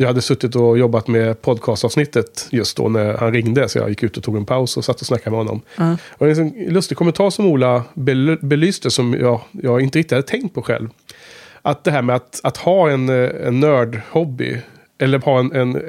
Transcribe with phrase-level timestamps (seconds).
[0.00, 3.68] Jag hade suttit och jobbat med podcastavsnittet just då när han ringde.
[3.68, 5.60] Så jag gick ut och tog en paus och satt och snackade med honom.
[5.76, 5.96] Ja.
[6.10, 10.54] Och en lustig kommentar som Ola bel- belyste som jag, jag inte riktigt hade tänkt
[10.54, 10.88] på själv.
[11.62, 14.56] Att det här med att, att ha en, en nördhobby.
[14.98, 15.82] Eller ha en, en,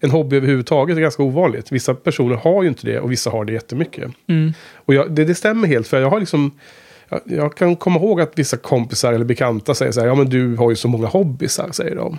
[0.00, 1.72] en hobby överhuvudtaget är ganska ovanligt.
[1.72, 4.10] Vissa personer har ju inte det och vissa har det jättemycket.
[4.26, 4.52] Mm.
[4.74, 6.50] Och jag, det, det stämmer helt för jag har liksom...
[7.24, 10.06] Jag kan komma ihåg att vissa kompisar eller bekanta säger så här.
[10.06, 12.18] Ja men du har ju så många hobbysar säger de.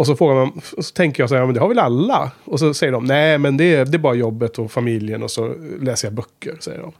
[0.00, 2.30] Och så frågar man, så tänker jag så här, ja, men det har väl alla?
[2.44, 5.30] Och så säger de, nej men det, är- det är bara jobbet och familjen och
[5.30, 6.92] så läser jag böcker, säger de.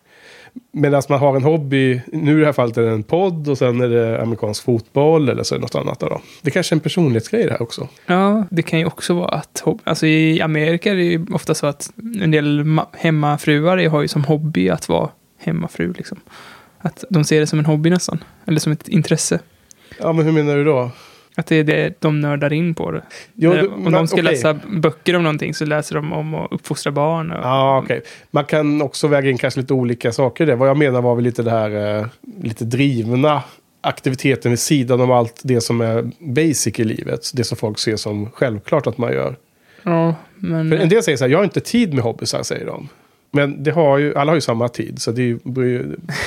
[0.72, 3.58] Medan man har en hobby, nu i det här fallet är det en podd och
[3.58, 6.00] sen är det amerikansk fotboll eller så är det något annat.
[6.00, 6.20] Då.
[6.42, 7.88] Det kanske är en personlighetsgrej det här också.
[8.06, 11.66] Ja, det kan ju också vara att, alltså i Amerika är det ju ofta så
[11.66, 11.90] att
[12.22, 16.20] en del ma- hemmafruar har ju som hobby att vara hemmafru liksom.
[16.78, 19.38] Att de ser det som en hobby nästan, eller som ett intresse.
[19.98, 20.90] Ja men hur menar du då?
[21.36, 23.02] Att det är det de nördar in på det.
[23.34, 24.24] Jo, du- om men de ska okej.
[24.24, 27.30] läsa böcker om någonting så läser de om att uppfostra barn.
[27.30, 28.02] Och, Ja, okej.
[28.30, 30.56] Man kan också väga in kanske lite olika saker där.
[30.56, 32.06] Vad jag menar var väl lite det här eh,
[32.42, 33.42] lite drivna
[33.80, 37.30] aktiviteten vid sidan om allt det som är basic i livet.
[37.34, 39.36] Det som folk ser som självklart att man gör.
[39.82, 40.70] Ja, men...
[40.70, 42.88] För en del säger så här, jag har inte tid med hobbysar, säger de.
[43.32, 45.38] Men det har ju, alla har ju samma tid, så det är ju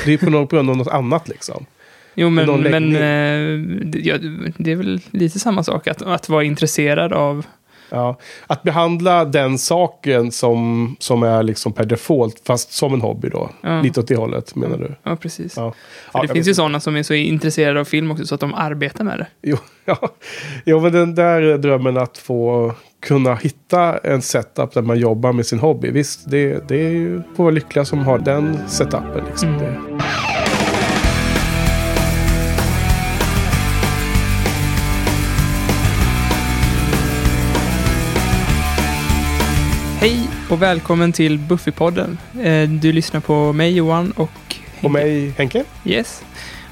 [0.06, 1.66] det är på något- på grund av något annat liksom.
[2.16, 4.18] Jo, men, men eh, det, ja,
[4.58, 5.88] det är väl lite samma sak.
[5.88, 7.46] Att, att vara intresserad av...
[7.90, 8.18] Ja.
[8.48, 13.50] Att behandla den saken som, som är liksom per default, fast som en hobby då.
[13.62, 13.82] Ja.
[13.82, 14.96] Lite åt det hållet, menar du?
[15.04, 15.54] Ja, precis.
[15.58, 15.74] Ja.
[16.12, 18.54] För det finns ju sådana som är så intresserade av film också så att de
[18.54, 19.28] arbetar med det.
[19.42, 19.98] Jo, ja.
[20.66, 25.46] jo, men den där drömmen att få kunna hitta en setup där man jobbar med
[25.46, 25.92] sin hobby.
[25.92, 29.26] Visst, det, det är ju vara lyckliga som har den setupen.
[29.30, 29.50] Liksom.
[29.50, 29.60] Mm.
[29.60, 30.04] Det,
[40.54, 42.18] och välkommen till Buffypodden.
[42.42, 44.56] Eh, Du lyssnar på mig Johan och...
[44.82, 45.64] och mig, Henke?
[45.86, 46.24] Yes.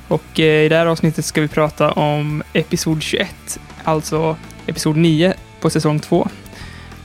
[0.07, 4.37] Och eh, i det här avsnittet ska vi prata om episod 21, alltså
[4.67, 6.29] episod 9 på säsong 2.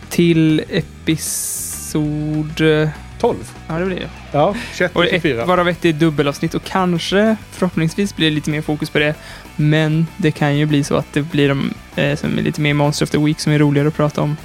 [0.09, 2.61] Till episod...
[2.61, 2.89] eh,
[3.21, 3.37] 12.
[3.69, 4.09] Ja, det blir det.
[4.33, 5.45] Ja, 21 Och ett, 24.
[5.45, 9.15] varav ett är dubbelavsnitt och kanske förhoppningsvis blir det lite mer fokus på det.
[9.57, 12.75] Men det kan ju bli så att det blir de eh, som är lite mer
[12.75, 14.37] Monster of the Week som är roligare att prata om.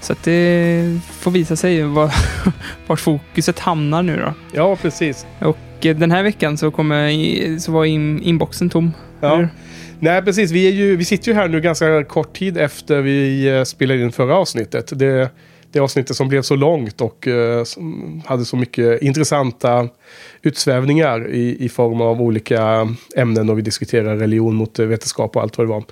[0.00, 2.14] Så att det får visa sig var,
[2.86, 4.34] vart fokuset hamnar nu då.
[4.52, 5.26] Ja, precis.
[5.38, 8.92] Och eh, den här veckan så, kommer, så var in, inboxen tom.
[9.20, 9.48] Ja.
[10.00, 10.50] Nej, precis.
[10.50, 14.00] Vi, är ju, vi sitter ju här nu ganska kort tid efter vi eh, spelade
[14.00, 14.98] in förra avsnittet.
[14.98, 15.30] Det,
[15.72, 17.64] det avsnittet som blev så långt och eh,
[18.26, 19.88] hade så mycket intressanta
[20.42, 25.42] utsvävningar i, i form av olika ämnen och vi diskuterar religion mot eh, vetenskap och
[25.42, 25.84] allt vad det var.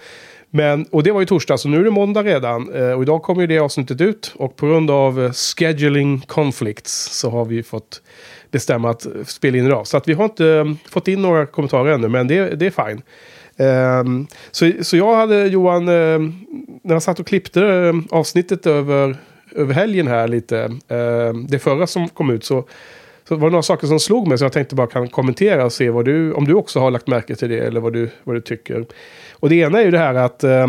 [0.50, 2.74] Men, och det var ju torsdag, så nu är det måndag redan.
[2.74, 4.32] Eh, och idag kommer ju det avsnittet ut.
[4.36, 8.02] Och på grund av eh, scheduling conflicts så har vi fått
[8.50, 9.86] bestämma att eh, spela in idag.
[9.86, 13.02] Så att vi har inte fått in några kommentarer ännu, men det, det är fine.
[13.58, 16.46] Um, så, så jag hade Johan, um,
[16.82, 19.16] när jag satt och klippte um, avsnittet över,
[19.54, 22.64] över helgen här lite, ehm, det förra som kom ut, så,
[23.28, 25.72] så var det några saker som slog mig så jag tänkte bara kan kommentera och
[25.72, 28.36] se vad du, om du också har lagt märke till det eller vad du, vad
[28.36, 28.86] du tycker.
[29.41, 30.66] Och det ena är ju det här att eh,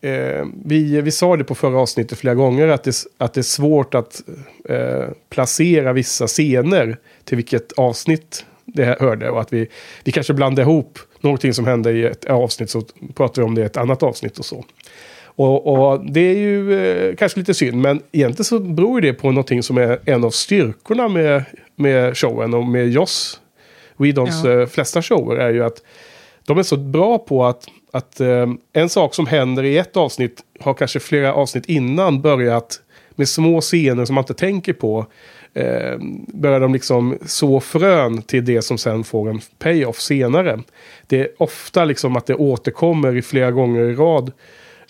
[0.00, 3.42] eh, vi, vi sa det på förra avsnittet flera gånger att det, att det är
[3.42, 4.22] svårt att
[4.68, 9.68] eh, placera vissa scener till vilket avsnitt det hörde och att vi,
[10.04, 12.82] vi kanske blandar ihop någonting som hände i ett avsnitt så
[13.14, 14.64] pratar vi om det i ett annat avsnitt och så.
[15.36, 19.30] Och, och det är ju eh, kanske lite synd, men egentligen så beror det på
[19.30, 21.44] någonting som är en av styrkorna med,
[21.76, 23.40] med showen och med Joss
[23.96, 24.60] Whedons Ja.
[24.60, 25.82] eh, flesta shower är ju att
[26.46, 30.40] de är så bra på att, att eh, en sak som händer i ett avsnitt
[30.60, 32.80] har kanske flera avsnitt innan börjat
[33.14, 35.06] med små scener som man inte tänker på.
[35.54, 40.60] Eh, börjar de liksom så frön till det som sen får en payoff senare.
[41.06, 44.32] Det är ofta liksom att det återkommer i flera gånger i rad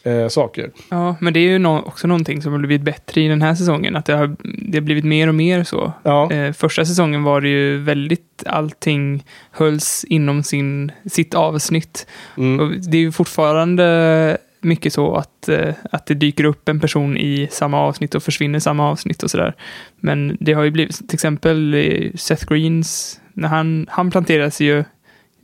[0.05, 0.71] eh, saker.
[0.91, 3.55] Ja, men det är ju nå- också någonting som har blivit bättre i den här
[3.55, 3.97] säsongen.
[3.97, 5.93] Att det har, det har blivit mer och mer så.
[6.03, 12.07] Ja, Eh, första säsongen var det ju väldigt, allting hölls inom sin, sitt avsnitt.
[12.37, 16.81] mm, Och det är ju fortfarande mycket så att, eh, att det dyker upp en
[16.81, 19.55] person i samma avsnitt och försvinner samma avsnitt och sådär.
[20.01, 24.85] Men det har ju blivit, till exempel eh, Seth Greens, när han, han planterades ju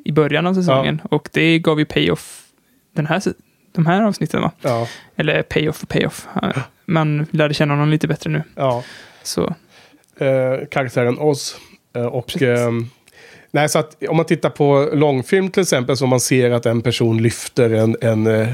[0.04, 2.42] i början av säsongen och det gav ju payoff
[2.96, 3.22] den här,
[3.72, 4.50] de här avsnitten va?
[4.60, 4.86] ja,
[5.16, 6.26] Eller payoff och payoff.
[6.84, 8.42] Man lärde känna honom lite bättre nu.
[8.54, 8.82] ja.
[9.22, 9.54] Så,
[10.20, 11.56] Eh, karaktären Oz.
[11.96, 12.90] Eh, och ehm,
[13.50, 16.82] Nej, så att om man tittar på långfilm till exempel, så man ser att en
[16.82, 18.48] person lyfter en, en, eh,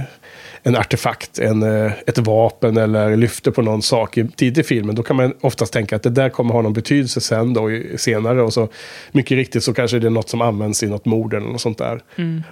[0.66, 5.02] en artefakt, en, eh, ett vapen eller lyfter på någon sak i tidig filmen, då
[5.02, 8.42] kan man oftast tänka att det där kommer ha någon betydelse sen då, senare.
[8.42, 8.68] Och så
[9.12, 11.78] mycket riktigt så kanske det är något som används i något mord eller något sånt
[11.78, 12.00] där.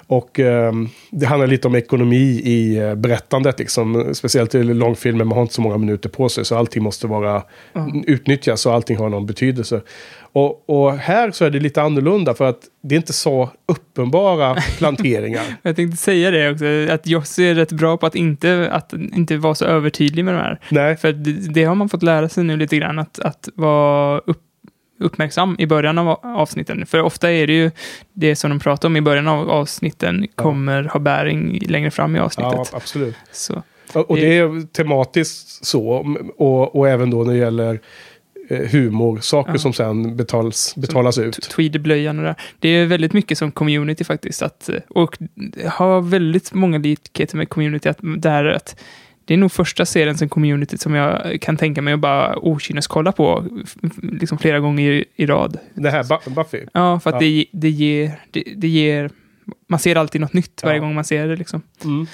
[0.06, 4.14] Och ehm, det handlar lite om ekonomi i eh, berättandet, liksom.
[4.14, 7.42] speciellt i långfilmer, man har inte så många minuter på sig, så allting måste vara
[8.06, 9.80] utnyttjas och allting har någon betydelse.
[10.34, 14.54] Och, och här så är det lite annorlunda för att det är inte så uppenbara
[14.78, 15.44] planteringar.
[15.62, 19.36] Jag tänkte säga det också, att Joss är rätt bra på att inte, att inte
[19.36, 20.60] vara så övertydlig med de här.
[20.68, 24.18] Nej, För det, det har man fått lära sig nu lite grann, att, att vara
[24.18, 24.42] upp,
[25.00, 26.86] uppmärksam i början av avsnitten.
[26.86, 27.70] För ofta är det ju
[28.12, 32.18] det som de pratar om i början av avsnitten kommer ha bäring längre fram i
[32.18, 32.74] ja, avsnittet.
[32.74, 33.16] absolut.
[33.32, 37.80] Så, Och, det är tematiskt så, och, och även då när det gäller
[38.50, 39.58] humor, saker Ja.
[39.58, 41.34] som sen betals, betalas ut.
[41.56, 42.36] tweedblöjan och det där.
[42.58, 44.42] Det är väldigt mycket som community faktiskt.
[44.42, 47.88] Att, och det har väldigt många likheter med community.
[47.88, 48.80] Att, där att
[49.24, 53.12] det är nog första serien som community som jag kan tänka mig att bara okynneskolla
[53.12, 55.58] på f- f- liksom flera gånger i, i rad.
[55.74, 56.60] Det här Bu- Buffy.
[56.72, 57.20] Ja, för att Ja.
[57.20, 59.10] Det, det, ger, det, det ger...
[59.68, 60.82] Man ser alltid något nytt varje Ja.
[60.82, 61.36] gång man ser det.
[61.36, 61.62] Liksom.
[61.84, 62.06] Mm.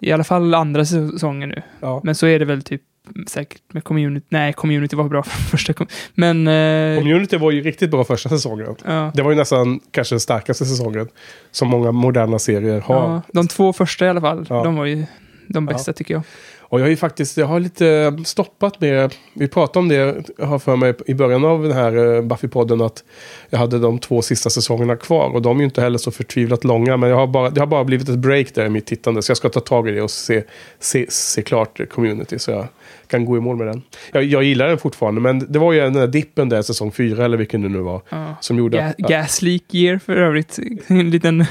[0.00, 1.62] I alla fall andra säsongen nu.
[2.02, 2.82] Men så är det väl typ
[3.26, 4.26] säkert med community.
[4.28, 5.74] Nej, community var bra för första.
[6.14, 6.48] Men...
[6.48, 8.76] Eh, Community var ju riktigt bra första säsongen.
[8.84, 9.12] ja.
[9.14, 11.08] Det var ju nästan kanske den starkaste säsongen
[11.50, 12.94] som många moderna serier har.
[12.94, 14.46] Ja, de två första i alla fall.
[14.48, 14.62] Ja.
[14.64, 15.06] De var ju
[15.46, 16.22] de bästa tycker jag.
[16.70, 20.46] Och jag har ju faktiskt, jag har lite stoppat med, vi pratade om det, jag
[20.46, 23.04] har för mig i början av den här eh, Buffy-podden att
[23.50, 26.64] jag hade de två sista säsongerna kvar och de är ju inte heller så förtvivlat
[26.64, 29.22] långa men jag har bara, det har bara blivit ett break där i mitt tittande
[29.22, 30.42] så jag ska ta tag i det och se,
[30.80, 32.66] se, se klart Community så jag
[33.06, 33.82] kan gå i mål med den.
[34.12, 37.24] Jag, jag gillar den fortfarande men det var ju den där dippen där säsong fyra
[37.24, 38.34] eller vilken det nu var Ja.
[38.40, 38.96] som gjorde att...
[38.96, 40.58] Gas Leak Year för övrigt.
[40.86, 41.44] En liten,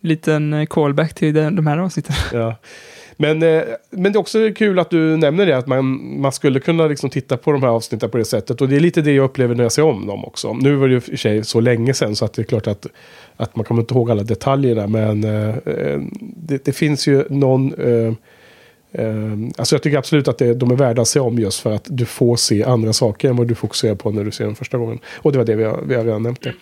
[0.00, 2.14] liten callback till den, de här avsnitten.
[2.32, 2.56] Ja.
[3.16, 6.60] Men, eh, men det är också kul att du nämner det, att man, man skulle
[6.60, 8.60] kunna liksom titta på de här avsnitten på det sättet.
[8.60, 10.52] Och det är lite det jag upplever när jag ser om dem också.
[10.52, 12.44] Nu var det ju i och för sig så länge sedan så att det är
[12.44, 12.86] klart att,
[13.36, 14.86] att man kommer inte ihåg alla detaljerna.
[14.86, 17.74] Men eh, eh det, det finns ju någon...
[17.74, 18.12] Eh,
[18.92, 21.72] eh, alltså jag tycker absolut att det, de är värda att se om just för
[21.72, 24.54] att du får se andra saker än vad du fokuserar på när du ser dem
[24.54, 24.98] första gången.
[25.14, 26.52] Och det var det vi har, vi har redan nämnt det.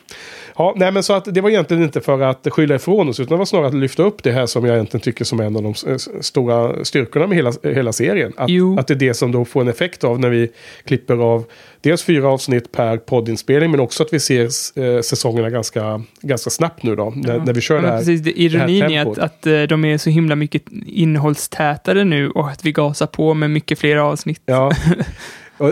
[0.57, 3.31] Ja, nej men så att det var egentligen inte för att skylla ifrån oss utan
[3.35, 5.57] det var snarare att lyfta upp det här som jag egentligen tycker som är en
[5.57, 5.75] av de
[6.21, 8.33] stora styrkorna med hela, hela serien.
[8.37, 8.79] Att, Jo.
[8.79, 10.49] att det är det som då får en effekt av när vi
[10.85, 11.45] klipper av
[11.81, 16.83] dels fyra avsnitt per poddinspelning men också att vi ser eh, säsongerna ganska, ganska snabbt
[16.83, 17.13] nu då.
[17.17, 17.99] När, när vi kör Ja, det här.
[17.99, 22.31] precis, det, ironin här är att, att eh, de är så himla mycket innehållstätare nu
[22.31, 24.43] och att vi gasar på med mycket fler avsnitt.
[24.47, 24.73] Ja.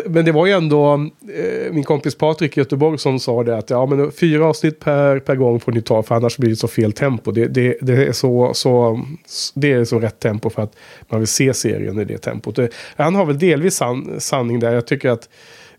[0.06, 3.70] Men det var ju ändå eh, min kompis Patrik i Göteborg som sa det att
[3.70, 6.68] ja, men fyra avsnitt per, per gång får ni ta för annars blir det så
[6.68, 7.30] fel tempo.
[7.30, 9.00] Det, det, det, är, så, så,
[9.54, 10.76] det är så rätt tempo för att
[11.08, 12.56] man vill se serien i det tempot.
[12.56, 14.72] Det, han har väl delvis san, sanning där.
[14.72, 15.28] Jag tycker att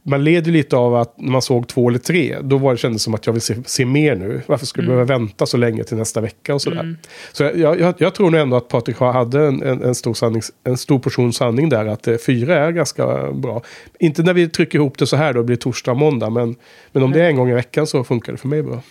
[0.03, 3.03] man leder lite av att när man såg två eller tre, då var det kändes
[3.03, 4.41] som att jag vill se, se mer nu.
[4.45, 6.95] Varför skulle jag behöva vänta så länge till nästa vecka och sådär.
[7.31, 10.41] Så jag, jag, jag tror nog ändå att Patrik hade en, en, en, stor sanning,
[10.63, 13.61] en stor portion sanning där, att eh, fyra är ganska bra.
[13.99, 16.55] Inte när vi trycker ihop det så här då, blir det torsdag och måndag, men,
[16.91, 18.81] men om det är en gång i veckan så funkar det för mig bra.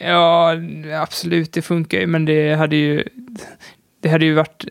[0.00, 0.54] Ja,
[1.02, 3.04] absolut, det funkar ju, men det hade ju,
[4.02, 4.64] det hade ju varit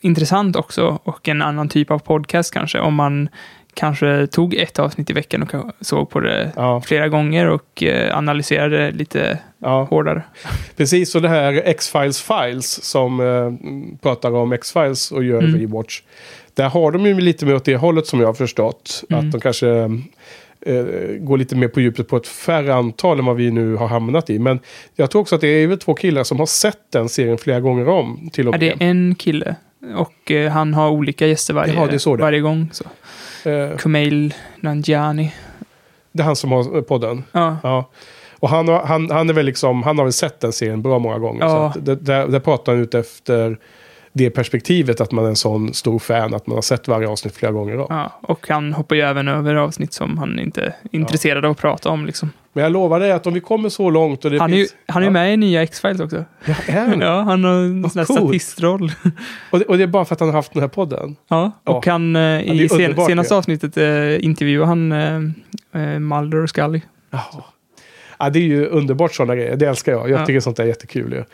[0.00, 3.28] intressant också och en annan typ av podcast kanske, om man
[3.74, 8.16] kanske tog ett avsnitt i veckan och såg på det Ja, flera gånger och eh,
[8.18, 9.82] analyserade lite ja.
[9.90, 10.22] hårdare.
[10.76, 13.52] Precis, och det här X-Files Files som eh,
[14.02, 15.60] pratar om X-Files och gör Mm.
[15.60, 16.00] rewatch.
[16.54, 19.04] Där har de ju lite mer åt det hållet som jag har förstått.
[19.10, 19.26] Mm.
[19.26, 19.68] Att de kanske
[20.66, 20.84] eh,
[21.20, 24.30] går lite mer på djupet på ett färre antal än vad vi nu har hamnat
[24.30, 24.38] i.
[24.38, 24.58] Men
[24.96, 27.60] jag tror också att det är väl två killar som har sett den serien flera
[27.60, 28.30] gånger om.
[28.32, 28.60] Till och med.
[28.60, 29.56] det är en kille
[29.96, 32.70] och eh, han har olika gäster varje, Jaha, det är så det varje gång.
[32.72, 32.84] Så.
[33.50, 35.34] Eh, Kumail Nanjiani.
[36.12, 37.24] det är han som har podden.
[37.32, 37.90] Ja, Ja.
[38.38, 40.98] Och han, har- han, han, är väl liksom, han har väl sett den serien bra
[40.98, 41.40] många gånger.
[41.44, 41.72] Ja.
[41.72, 43.58] Så det, där, där pratar han ut efter
[44.12, 47.34] det perspektivet att man är en sån stor fan att man har sett varje avsnitt
[47.36, 47.76] flera gånger.
[47.76, 47.86] Då.
[47.90, 51.58] ja, och han hoppar ju även över avsnitt som han inte är intresserad av att
[51.58, 52.06] prata om.
[52.06, 52.30] Liksom.
[52.52, 54.62] Men jag lovar dig att om vi kommer så långt och det Han är ju
[54.62, 54.74] finns...
[54.86, 55.10] han är ja.
[55.10, 56.24] med i nya X-Files också.
[56.46, 57.00] Ja, han?
[57.00, 58.92] Ja, han har en sån här statistroll.
[59.50, 61.16] och, det, och det är bara för att han har haft den här podden?
[61.28, 61.92] Ja, och Ja.
[61.92, 66.80] han eh, i sen, senaste avsnittet eh, intervjuar han eh, eh, Mulder och Scully.
[67.10, 68.30] Ja.
[68.30, 69.56] det är ju underbart sådana grejer.
[69.56, 70.10] Det älskar jag.
[70.10, 70.26] Jag Ja.
[70.26, 71.12] tycker sånt är jättekul.
[71.12, 71.24] Ju.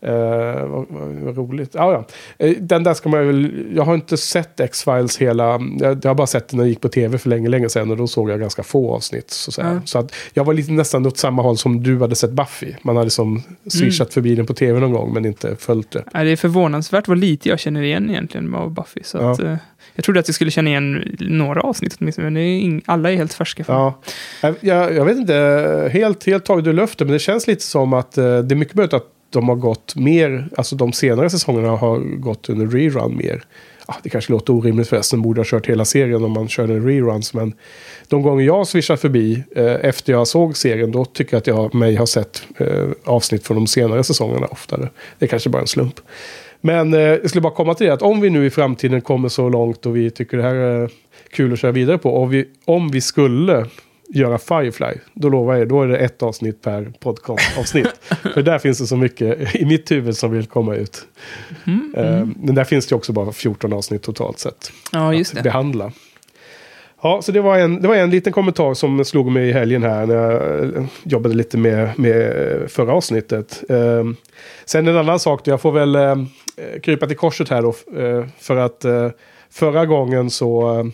[0.00, 0.86] Eh, vad,
[1.22, 1.76] vad, roligt.
[1.76, 2.04] Ah, ja.
[2.46, 3.66] Eh, Den där ska man väl...
[3.74, 5.44] Jag har inte sett X-Files hela...
[5.80, 7.90] Jag, jag har bara sett den när den gick på tv för länge, länge sedan.
[7.90, 9.30] Och då såg jag ganska få avsnitt.
[9.30, 9.60] Så.
[9.60, 9.80] Ja.
[9.84, 12.72] så att jag var lite nästan åt samma håll som du hade sett Buffy.
[12.82, 16.04] Man hade som swishat förbi den på tv någon gång men inte följt det.
[16.12, 19.00] Ja, det är förvånansvärt vad lite jag känner igen egentligen med Buffy.
[19.04, 19.30] Så Ja.
[19.32, 19.56] att, eh,
[19.94, 23.34] jag trodde att jag skulle känna igen några avsnitt åtminstone, men är alla är helt
[23.34, 23.64] färska.
[23.64, 23.72] för.
[23.72, 23.98] Ja,
[24.42, 27.92] jag, jag, jag vet inte helt, helt taget ur luften, men det känns lite som
[27.92, 31.68] att eh, det är mycket möjligt att de har gått mer, alltså de senare säsongerna
[31.68, 33.42] har gått under rerun mer.
[33.86, 37.34] Ah, det kanske låter orimligt förresten, borde ha kört hela serien om man körde reruns,
[37.34, 37.54] men
[38.08, 41.74] de gånger jag swishar förbi eh, efter jag såg serien, då tycker jag att jag
[41.74, 44.88] mig har sett eh, avsnitt från de senare säsongerna oftare.
[45.18, 46.00] Det är kanske bara en slump.
[46.60, 49.28] Men eh, jag skulle bara komma till det att om vi nu i framtiden kommer
[49.28, 50.90] så långt och vi tycker det här är
[51.30, 52.10] kul att köra vidare på.
[52.10, 53.66] Och vi, om vi skulle
[54.08, 58.00] göra Firefly, då lovar jag er, då är det ett avsnitt per podcastavsnitt.
[58.34, 61.06] För där finns det så mycket i mitt huvud som vill komma ut.
[61.66, 62.34] Mm, Eh, mm.
[62.42, 65.42] Men där finns det också bara 14 avsnitt totalt sett Ja, just att det.
[65.42, 65.92] behandla.
[67.02, 69.82] Ja, så det var, en, det var en liten kommentar som slog mig i helgen
[69.82, 72.32] här när jag eh, jobbade lite med, med
[72.70, 73.62] förra avsnittet.
[73.68, 74.04] Eh,
[74.64, 76.16] sen en annan sak, då, jag får väl eh,
[76.82, 77.68] krypa till korset här då.
[78.02, 79.08] Eh, för att eh,
[79.50, 80.84] förra gången så eh,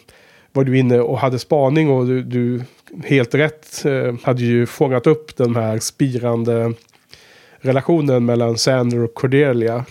[0.55, 2.63] var du inne och hade spaning och du, du
[3.05, 6.73] helt rätt eh, hade ju fångat upp den här spirande
[7.61, 9.85] relationen mellan Sander och Cordelia.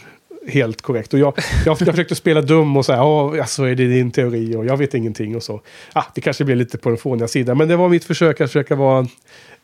[0.47, 1.13] Helt korrekt.
[1.13, 1.33] Och jag,
[1.65, 4.77] jag, jag försökte spela dum och säga, ja, alltså är det din teori och jag
[4.77, 5.61] vet ingenting och så.
[5.93, 8.49] Ah, det kanske blir lite på den fåniga sidan, men det var mitt försök att
[8.49, 9.07] försöka vara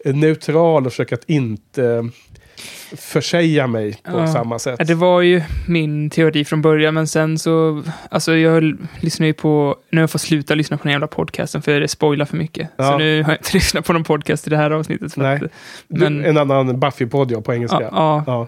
[0.06, 2.10] neutral och försöka att inte
[2.98, 4.28] försäga mig på Ja.
[4.28, 4.88] samma sätt.
[4.88, 7.84] Det var ju min teori från början, men sen så...
[8.12, 9.76] Alltså jag lyssnar ju på...
[9.90, 12.70] Nu har jag fått sluta lyssna på den jävla podcasten, för det spoilar för mycket.
[12.76, 12.84] Ja.
[12.84, 15.18] Så nu har jag inte lyssnat på någon podcast i det här avsnittet.
[15.18, 15.36] Nej.
[15.36, 15.42] Att,
[15.88, 17.82] men, En annan Buffy-podd ja, på engelska.
[17.82, 18.48] ja, Ja,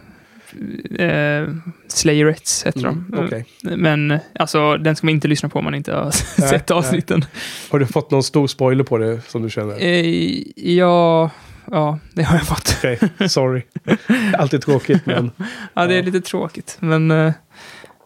[0.99, 1.49] eh,
[1.87, 3.25] Slayerettes heter mm, de.
[3.25, 3.45] okej.
[3.61, 6.03] Men alltså, den ska man inte lyssna på om man inte har
[6.37, 6.77] Nej, sett nej.
[6.77, 7.25] avsnitten.
[7.69, 9.83] Har du fått någon stor spoiler på det som du känner?
[9.83, 11.29] Eh, ja,
[11.71, 12.75] ja, det har jag fått.
[12.83, 13.61] Okej, sorry.
[14.37, 15.31] Alltid tråkigt men...
[15.73, 16.77] Ja, det är lite tråkigt.
[16.79, 17.33] Men, eh,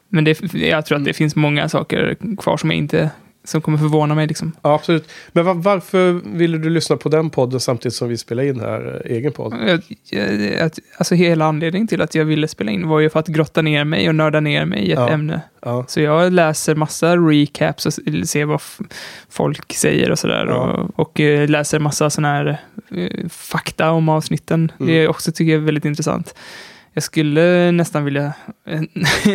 [0.09, 3.09] men det, jag tror att det finns många saker kvar som jag inte
[3.45, 4.27] som kommer förvåna mig.
[4.27, 4.51] Liksom.
[4.61, 5.09] Ja, absolut.
[5.31, 9.01] Men va- varför ville du lyssna på den podden samtidigt som vi spelar in här
[9.05, 9.53] eh, egen podd?
[9.67, 13.19] Jag, jag, att- alltså hela anledningen till att jag ville spela in var ju för
[13.19, 15.09] att grotta ner mig och nörda ner mig i ett Ja.
[15.09, 15.41] ämne.
[15.61, 18.79] Ja, Så jag läser massa recaps och s- ser vad f-
[19.29, 20.45] folk säger och sådär.
[20.49, 20.55] Ja.
[20.55, 22.57] Och, och eh, läser massa sådana här
[22.95, 24.71] eh, fakta om avsnitten.
[24.79, 24.87] Mm.
[24.87, 26.35] Det är också tycker jag är väldigt intressant.
[26.97, 28.33] Jag skulle nästan vilja
[28.67, 28.81] eh,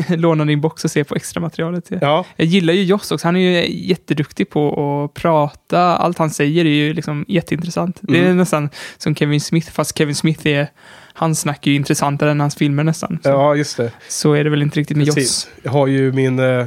[0.16, 1.88] låna din box och se på extra materialet.
[2.00, 3.26] ja, Jag gillar ju Joss också.
[3.28, 5.80] Han är ju jätteduktig på att prata.
[5.96, 7.98] Allt han säger är ju liksom jätteintressant.
[8.00, 8.36] Det är Mm.
[8.36, 10.66] nästan som Kevin Smith, fast Kevin Smith är...
[11.12, 13.18] Han snackar ju intressantare än hans filmer nästan.
[13.22, 13.92] Så, ja just det.
[14.08, 15.14] så är det väl inte riktigt med Joss.
[15.14, 15.48] Precis.
[15.62, 16.66] Jag har ju min eh,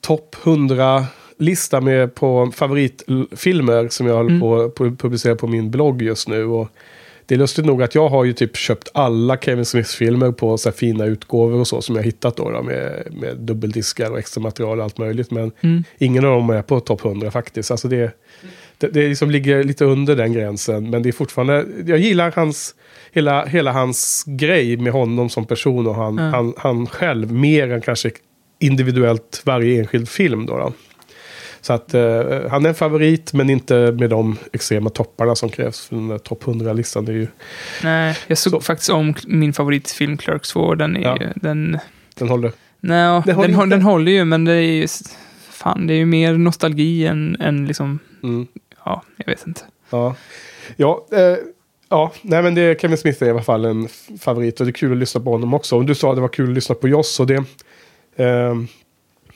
[0.00, 4.40] topp 100-lista med på favoritfilmer som jag håller Mm.
[4.40, 6.44] på att pu- publicera på min blogg just nu.
[6.44, 6.68] Och
[7.26, 10.72] det är lustigt nog att jag har ju typ köpt alla Kevin Smith-filmer på så
[10.72, 14.78] fina utgåvor och så som jag hittat då, då med, med dubbeldiskar och extra material
[14.78, 15.30] och allt möjligt.
[15.30, 15.84] Men Mm.
[15.98, 17.70] ingen av dem är på topp 100 faktiskt.
[17.70, 18.16] Alltså det,
[18.78, 20.90] det, det liksom ligger lite under den gränsen.
[20.90, 22.74] Men det är fortfarande, jag gillar hans,
[23.12, 26.22] hela, hela hans grej med honom som person och han, Ja.
[26.24, 27.32] han, han själv.
[27.32, 28.10] Mer än kanske
[28.60, 30.46] individuellt varje enskild film.
[30.46, 30.72] Då, då.
[31.64, 35.86] Så att eh, han är en favorit men inte med de extrema topparna som krävs
[35.86, 37.04] för den där topp 100-listan.
[37.04, 37.26] Det är ju,
[37.82, 38.60] Nej, jag såg Så.
[38.60, 40.74] faktiskt om min favoritfilm Clerks 2.
[40.74, 41.16] Den är Ja.
[41.20, 41.26] ju...
[41.34, 41.78] Den,
[42.14, 42.52] den håller.
[42.80, 44.86] nej, Den den, håller den, den håller ju, men det är ju...
[45.50, 47.98] Fan, det är ju mer nostalgi än, än liksom...
[48.22, 48.46] Mm.
[48.84, 49.60] Ja, jag vet inte.
[49.90, 50.14] Ja,
[50.76, 51.36] ja, eh,
[51.88, 53.88] ja nej, men det, Kevin Smith är i alla fall en
[54.20, 55.76] favorit och det är kul att lyssna på honom också.
[55.76, 57.34] Och du sa att det var kul att lyssna på Joss och det,
[58.16, 58.54] eh,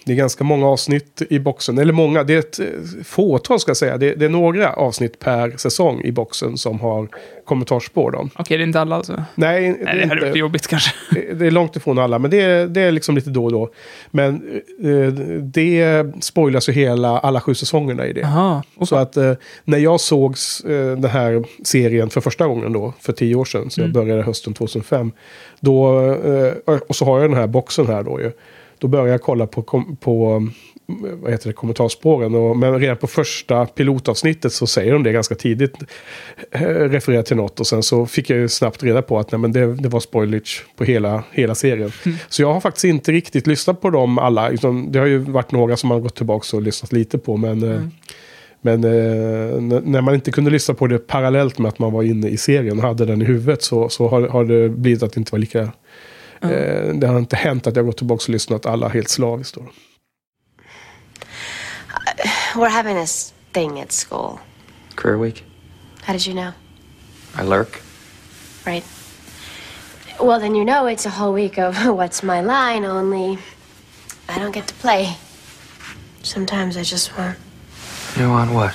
[0.06, 1.78] det är ganska många avsnitt i boxen.
[1.78, 2.66] Eller många, det är ett eh,
[3.04, 3.96] fåtal ska jag säga.
[3.96, 7.08] Det, det är några avsnitt per säsong i boxen som har
[7.44, 8.10] kommentarsspår.
[8.10, 8.28] Då.
[8.36, 9.24] Okej, det är inte alla alltså?
[9.34, 10.90] Nej, Nej, det hade inte- varit jobbigt kanske.
[11.14, 13.52] det det är långt ifrån alla, men det är, det är liksom lite då och
[13.52, 13.70] då.
[14.10, 18.20] Men eh, det spoilas ju hela, alla sju säsongerna i det.
[18.20, 19.32] Jaha, och Så att eh,
[19.64, 20.30] när jag såg
[20.64, 23.92] eh, den här serien för första gången då, för tio år sedan, så jag Mm.
[24.06, 25.12] började hösten 2005.
[25.60, 28.32] Då, eh, och så har jag den här boxen här då ju.
[28.78, 30.48] Då började jag kolla på, på
[30.86, 32.34] vad heter det, kommentarspåren.
[32.34, 35.74] Och, men redan på första pilotavsnittet så säger de det ganska tidigt.
[36.50, 39.38] Eh, refererar till något och sen så fick jag ju snabbt reda på att nej,
[39.38, 41.92] men det, det var spoilage på hela, hela serien.
[42.06, 42.18] Mm.
[42.28, 44.50] Så jag har faktiskt inte riktigt lyssnat på dem alla.
[44.50, 47.36] Utan det har ju varit några som man har gått tillbaka och lyssnat lite på.
[47.36, 47.90] Men, eh, Mm.
[48.60, 52.28] men eh, när man inte kunde lyssna på det parallellt med att man var inne
[52.28, 55.18] i serien och hade den i huvudet så, så har, har det blivit att det
[55.18, 55.72] inte var lika
[56.50, 59.54] Eh, det har inte hänt att jag gått tillbaka och lyssnat alla helt slaviskt.
[59.54, 59.62] Då.
[62.54, 64.38] We're having this thing at school.
[64.94, 65.44] Career week.
[66.02, 66.52] How did you know?
[67.38, 67.82] I lurk.
[68.64, 68.84] Right.
[70.18, 73.38] Well, then you know it's a whole week of what's my line, only
[74.28, 75.16] I don't get to play.
[76.22, 77.38] Sometimes I just want.
[78.16, 78.74] You want what?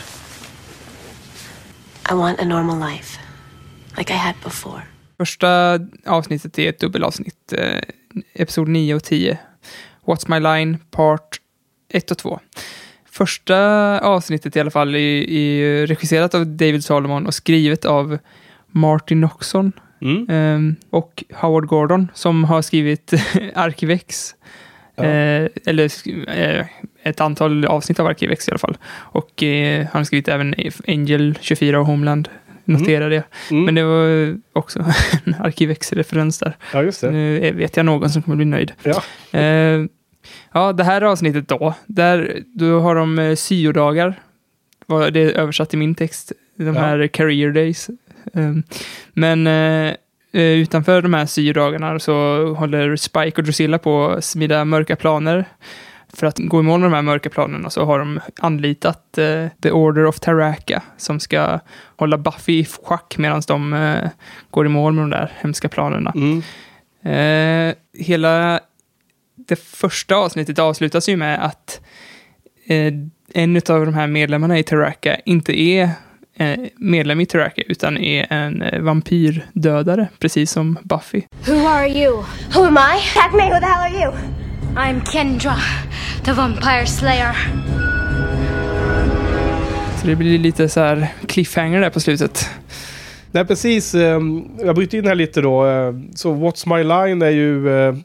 [2.05, 3.17] I want a normal life.
[3.97, 4.83] Like I had before.
[5.21, 7.53] Första avsnittet är ett dubbelavsnitt.
[7.57, 7.81] Eh,
[8.33, 9.39] episod 9 och 10.
[10.05, 11.37] What's My Line, part
[11.93, 12.39] 1 och 2.
[13.11, 13.57] Första
[13.99, 18.17] avsnittet i alla fall är, är regisserat av David Solomon och skrivet av
[18.67, 20.29] Martin Noxon Mm.
[20.29, 23.13] eh, och Howard Gordon som har skrivit
[23.55, 24.35] Arkivex.
[24.95, 25.03] Ja.
[25.03, 25.89] Eh, eller
[26.29, 26.65] eh,
[27.03, 28.77] ett antal avsnitt av Arkivex i alla fall.
[28.91, 30.55] Och eh, han har skrivit även
[30.87, 32.29] Angel 24 och Homeland.
[32.65, 33.23] Notera det.
[33.51, 33.65] Mm.
[33.65, 34.79] Men det var också
[35.25, 36.57] en Arkivex-referens där.
[36.73, 37.11] Ja, just det.
[37.11, 38.71] Nu vet jag någon som kommer bli nöjd.
[38.83, 39.03] Ja.
[39.39, 39.85] Eh,
[40.53, 41.73] ja, det här avsnittet då.
[41.85, 44.19] Där, då har de eh, syodagar.
[45.11, 46.31] Det är översatt i min text.
[46.55, 46.73] De Ja.
[46.81, 47.89] här career days.
[48.33, 48.51] Eh,
[49.13, 49.93] men eh,
[50.33, 55.45] eh, utanför de här syodagarna så håller Spike och Drusilla på att smida mörka planer.
[56.13, 59.47] För att gå i mål med de här mörka planerna så har de anlitat eh,
[59.61, 61.59] The Order of Taraka som ska
[61.95, 64.09] hålla Buffy i schack medan de eh,
[64.51, 66.13] går i mål med de där hemska planerna.
[66.15, 66.43] Mm.
[67.03, 68.59] Eh, hela
[69.35, 71.81] det första avsnittet avslutas ju med att
[72.65, 72.93] eh,
[73.33, 75.89] en av de här medlemmarna i Taraka inte är
[76.35, 81.21] eh, medlem i Taraka utan är en eh, vampyrdödare, precis som Buffy.
[81.47, 82.23] Who are you?
[82.55, 83.37] Who am I?
[83.37, 84.40] Me, who the hell are you?
[84.75, 85.55] I'm Kendra,
[86.25, 87.35] the vampire slayer.
[90.01, 92.49] Så det blir lite så här cliffhanger där på slutet.
[93.31, 93.95] Nej, precis.
[93.95, 95.67] ehm, Jag bryter in här lite då.
[95.67, 97.95] eh, Så What's My Line är ju eh,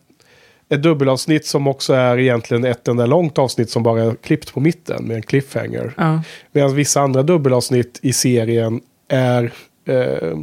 [0.69, 4.61] ett dubbelavsnitt som också är egentligen ett enda långt avsnitt som bara är klippt på
[4.61, 5.95] mitten med en cliffhanger.
[5.97, 9.53] Ja, Medan vissa andra dubbelavsnitt i serien är
[9.89, 10.39] eh,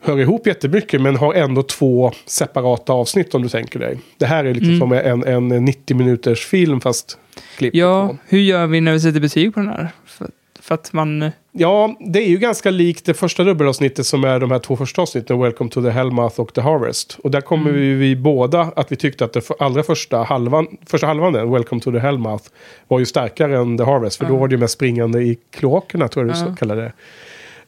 [0.00, 3.98] hör ihop jättemycket men har ändå två separata avsnitt om du tänker dig.
[4.18, 4.78] Det här är liksom Mm.
[4.80, 4.92] som
[5.26, 7.18] en, en 90 minuters film fast
[7.56, 7.76] klippt.
[7.76, 8.16] ja på.
[8.28, 9.88] hur gör vi när vi sätter betyg på den här?
[10.06, 10.28] För,
[10.60, 11.22] för att man...
[11.22, 14.76] eh, Ja, det är ju ganska likt det första dubbelavsnittet som är de här två
[14.76, 17.18] första avsnitten, Welcome to the Hellmouth och The Harvest.
[17.22, 17.80] Och där kommer Mm.
[17.82, 21.50] vi, vi båda att vi tyckte att det för- allra första halvan, första halvan, den,
[21.52, 22.44] Welcome to the Hellmouth,
[22.88, 24.16] var ju starkare än The Harvest.
[24.16, 24.38] För då Ja.
[24.38, 26.92] var det ju mest springande i kloakerna, tror jag du så kallade det.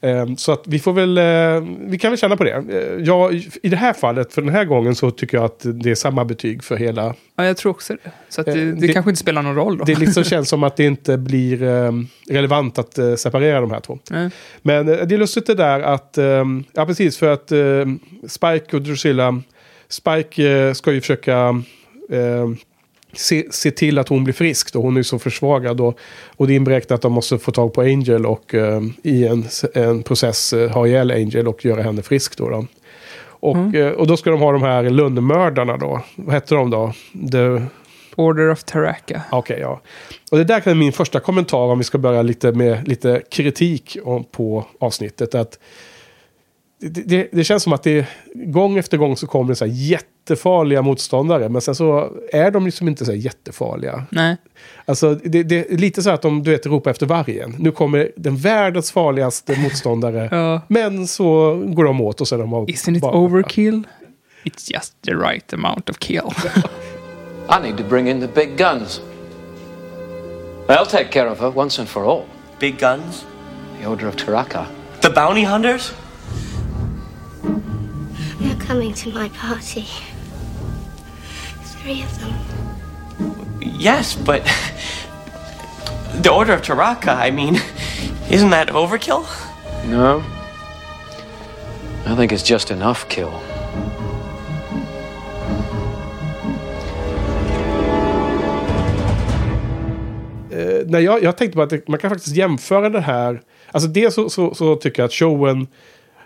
[0.02, 2.52] Ehm, Så att vi får väl, eh, vi kan väl känna på det.
[2.52, 3.30] Eh, Ja,
[3.62, 6.24] i det här fallet, för den här gången så tycker jag att det är samma
[6.24, 7.14] betyg för hela.
[7.36, 8.10] Ja, jag tror också det.
[8.28, 9.84] Så att det, Eh, det, det- kanske inte spelar någon roll då.
[9.84, 11.92] Det liksom känns som att det inte blir eh,
[12.30, 13.98] relevant att eh, separera de här två.
[14.10, 14.30] Nej.
[14.62, 16.18] Men eh, det är lustigt det där att,
[16.72, 17.52] ja precis för att
[18.30, 19.42] Spike och Drusilla,
[19.88, 21.62] Spike eh, ska ju försöka
[23.12, 25.98] se, se till att hon blir frisk då, hon är ju så försvagad och,
[26.36, 29.44] och det är inberäknat att de måste få tag på Angel och ehm, i en,
[29.74, 32.48] en process eh, ha ihjäl Angel och göra henne frisk då.
[32.48, 32.66] då.
[33.42, 33.74] Och, Mm.
[33.74, 36.92] eh, och då ska de ha de här lönnmördarna då, vad hette de då?
[37.32, 37.66] The,
[38.16, 39.22] Order of Taraka.
[39.32, 39.80] Okej, ja.
[40.30, 43.96] Och det där är min första kommentar om vi ska börja lite med lite kritik
[44.04, 45.34] om, på avsnittet.
[45.34, 45.58] Att
[46.80, 49.72] det, det, det känns som att det gång efter gång så kommer det så här
[49.72, 51.48] jättefarliga motståndare.
[51.48, 54.04] Men sen så är de liksom inte så här jättefarliga.
[54.10, 54.36] Nej.
[54.84, 57.54] Alltså det, det är lite så att de du vet, ropar efter vargen.
[57.58, 60.28] Nu kommer den världens farligaste motståndare.
[60.40, 60.60] Ja.
[60.68, 63.82] Men så går de åt och så är de Isn't it bara- overkill?
[64.44, 66.20] It's just the right amount of kill.
[67.48, 69.00] I need to bring in the big guns.
[70.68, 72.22] I'll take care of her once and for all.
[72.60, 73.24] Big guns?
[73.80, 74.66] The Order of Taraka.
[75.00, 75.92] The bounty hunters?
[78.40, 79.86] They're coming to my party.
[81.82, 82.34] Three of them.
[83.60, 84.42] Yes, but.
[86.22, 87.56] The Order of Taraka, I mean,
[88.30, 89.24] isn't that overkill?
[89.86, 90.22] No.
[92.06, 93.32] I think it's just enough kill.
[100.50, 103.40] Eh, nej, jag, jag tänkte bara att det, man kan faktiskt jämföra det här.
[103.72, 105.66] Alltså dels så, så, så tycker jag att showen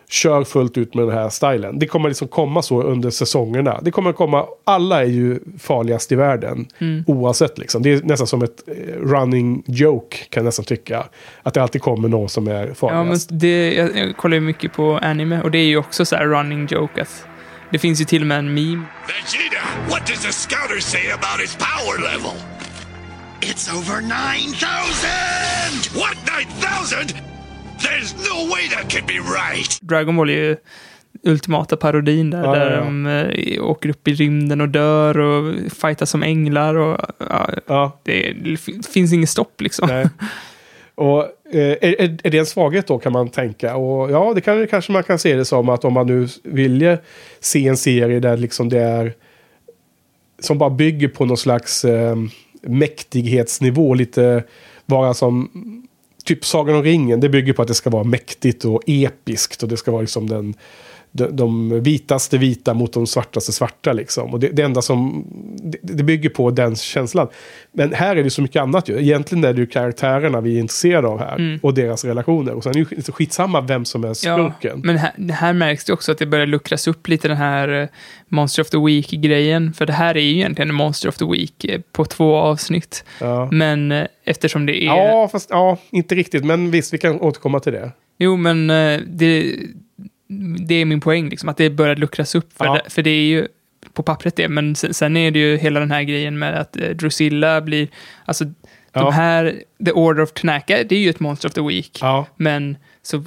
[0.09, 1.79] kör fullt ut med den här stilen.
[1.79, 3.81] Det kommer liksom komma så under säsongerna.
[3.83, 6.67] Det kommer komma, alla är ju farligast i världen.
[7.07, 7.83] Oavsett liksom.
[7.83, 11.05] Det är nästan som ett eh, running joke kan jag nästan tycka.
[11.43, 13.29] Att det alltid kommer någon som är Ja, men farligast.
[13.33, 16.27] det, jag, jag kollar ju mycket på anime och det är ju också så här
[16.27, 17.25] running joke att
[17.71, 18.83] det finns ju till och med en meme.
[19.09, 22.33] Vegeta, what does the scouter say about his power level?
[23.41, 26.01] It's over 9,000!
[26.01, 26.17] What,
[26.61, 27.34] 9,000?
[27.85, 29.79] There's no way that can be right!
[29.81, 30.57] Dragon Ball är ju
[31.23, 32.85] ultimata parodin där, Ja, där ja, ja.
[32.85, 38.01] de eh, åker upp i rymden och dör och fightas som änglar och ja, Ja,
[38.03, 39.89] det, det fin- finns inget stopp liksom.
[39.89, 40.09] nej.
[40.95, 43.77] Och eh, är, är- är det en svaghet då kan man tänka.
[43.77, 46.97] Och ja, det kan, kanske man kan se det som att om man nu vill
[47.41, 49.15] se en serie där liksom det är
[50.41, 52.17] som bara bygger på någon slags eh,
[52.63, 53.95] mäktighetsnivå.
[53.95, 54.45] Lite
[54.87, 55.51] vara som
[56.25, 57.21] typ Sagan om ringen.
[57.21, 59.63] Det bygger på att det ska vara mäktigt och episkt.
[59.63, 60.55] Och det ska vara liksom den,
[61.17, 63.93] de, de vitaste vita mot de svartaste svarta.
[63.93, 64.31] Liksom.
[64.33, 65.25] Och det, det enda som...
[65.63, 67.29] Det, det bygger på den känslan.
[67.73, 68.99] Men här är det så mycket annat ju.
[69.01, 71.59] Egentligen är det ju karaktärerna vi är intresserade av här.
[71.63, 72.53] Och deras relationer.
[72.53, 74.81] Och sen är det ju skitsamma vem som är Ja, skurken.
[74.85, 77.89] men här, här märks det också att det börjar luckras upp lite den här eh,
[78.29, 79.73] Monster of the Week-grejen.
[79.73, 83.05] För det här är ju egentligen en Monster of the Week eh, på två avsnitt.
[83.21, 83.49] Ja.
[83.53, 84.87] Men eh, eftersom det är...
[84.87, 86.45] Ja, fast ja, inte riktigt.
[86.45, 87.91] Men visst, vi kan återkomma till det.
[88.19, 88.67] Jo, men
[89.07, 89.57] det,
[90.67, 92.53] det är min poäng, liksom, att det börjar luckras upp.
[92.59, 92.81] För, Ja.
[92.85, 93.49] det, för det är ju
[93.93, 96.77] på pappret det, men sen, sen är det ju hela den här grejen med att
[96.77, 97.89] eh, Drusilla blir...
[98.25, 98.45] Alltså,
[98.97, 99.01] Ja.
[99.01, 101.99] de här, The Order of Tanaka, det är ju ett Monster of the Week.
[102.01, 103.25] Ja, Men så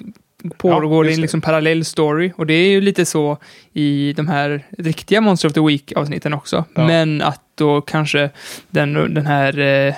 [0.57, 1.21] pågår det just en det.
[1.21, 2.31] liksom parallell story.
[2.37, 3.37] Och det är ju lite så
[3.73, 6.65] i de här riktiga Monster of the Week-avsnitten också.
[6.75, 6.87] Ja.
[6.87, 8.29] Men att då kanske
[8.69, 9.93] den, den här, eh,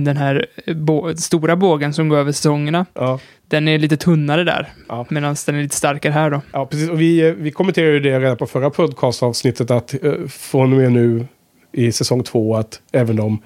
[0.00, 3.20] den här bå, stora bågen som går över säsongerna, ja.
[3.48, 4.72] Den är lite tunnare där.
[4.88, 5.06] Ja.
[5.10, 6.40] Medan den är lite starkare här då.
[6.52, 6.90] Ja, precis.
[6.90, 10.78] Och vi, eh, vi kommenterade ju det redan på förra podcastavsnittet att eh, från och
[10.78, 11.26] med nu
[11.72, 13.42] i säsong två att även de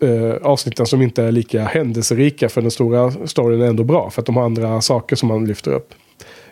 [0.00, 4.10] eh, avsnitten som inte är lika händelserika för den stora storyn är ändå bra.
[4.10, 5.94] För att de har andra saker som man lyfter upp.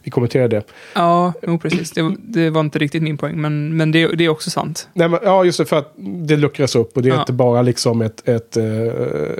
[0.04, 0.62] Vi kommenterade det.
[0.94, 1.90] Ja, jo, precis.
[1.90, 4.88] Det, det var inte riktigt min poäng, men, men det, det är också sant.
[4.94, 5.64] Nej, men, ja, just det.
[5.64, 7.20] För att det luckras upp och det är Ja.
[7.20, 8.64] inte bara liksom ett, ett, eh,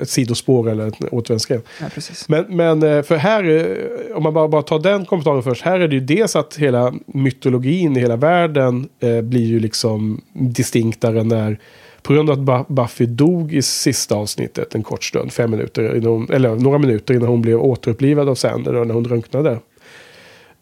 [0.01, 1.63] ett sidospår eller ett återvändsgränd.
[1.81, 2.29] Ja, precis.
[2.29, 5.61] Men, men eh, för här, eh, om man bara, bara tar den kommentaren först.
[5.61, 10.21] Här är det ju dels att hela mytologin i hela världen eh, blir ju liksom
[10.33, 11.59] distinktare när
[12.01, 16.01] på grund av att Bu- Buffy dog i sista avsnittet en kort stund, fem minuter,
[16.05, 19.59] hon, eller några minuter innan hon blev återupplivad av Sander och när hon drunknade.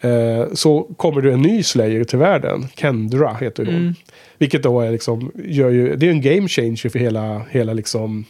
[0.02, 2.68] Eh, så kommer det en ny Slayer till världen.
[2.76, 3.76] Kendra heter hon.
[3.76, 3.94] Mm.
[4.38, 8.26] Vilket då är liksom, gör ju, det är en game changer för hela, hela liksom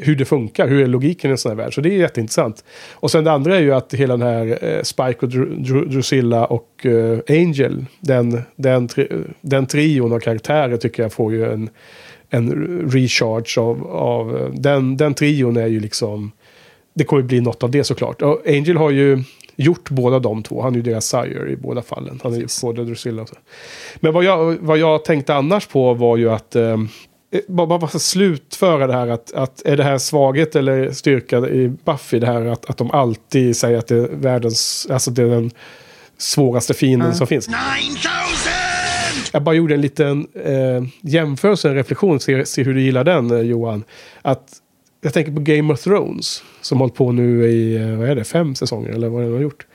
[0.00, 1.74] hur det funkar, hur är logiken i en sån här värld.
[1.74, 2.64] Så det är jätteintressant.
[2.92, 5.84] Och sen det andra är ju att hela den här eh, Spike och Dru- Dru-
[5.88, 9.08] Drusilla och eh, Angel, den, den, tri
[9.40, 11.70] den trion av karaktärer tycker jag får ju en,
[12.30, 12.50] en
[12.90, 16.30] recharge av, av den, den trion är ju liksom,
[16.94, 18.22] det kommer bli något av det såklart.
[18.22, 19.22] Och Angel har ju
[19.58, 20.62] gjort båda de två.
[20.62, 22.20] Han är ju deras sire i båda fallen.
[22.22, 23.34] Han är ju både Drusilla och så.
[23.96, 26.76] Men vad jag, vad jag tänkte annars på var ju att eh,
[27.48, 32.18] bara, bara slutföra det här att, att är det här svaghet eller styrka i Buffy
[32.18, 35.50] det här att, att de alltid säger att det är världens, alltså det är den
[36.18, 37.48] svåraste fienden som finns.
[37.48, 37.58] 9000!
[39.32, 43.30] Jag bara gjorde en liten eh, jämförelse, en reflektion, se, se hur du gillar den
[43.30, 43.84] eh, Johan.
[44.22, 44.48] Att
[45.00, 48.24] jag tänker på Game of Thrones som hållit på nu i, eh, vad är det,
[48.24, 49.66] fem säsonger eller vad det har gjort.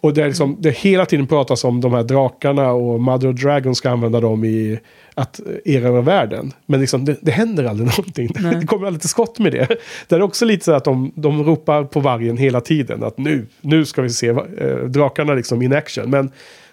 [0.00, 3.40] Och det, är liksom, det hela tiden pratas om de här drakarna och Mother of
[3.40, 4.78] Dragon ska använda dem i
[5.14, 6.52] att erövra världen.
[6.66, 8.30] Men liksom, det, det händer aldrig någonting.
[8.38, 8.54] Nej.
[8.60, 9.68] Det kommer aldrig till skott med det.
[10.08, 13.02] Det är också lite så att de, de ropar på vargen hela tiden.
[13.02, 16.10] Att nu, nu ska vi se eh, drakarna liksom in action.
[16.10, 16.30] Men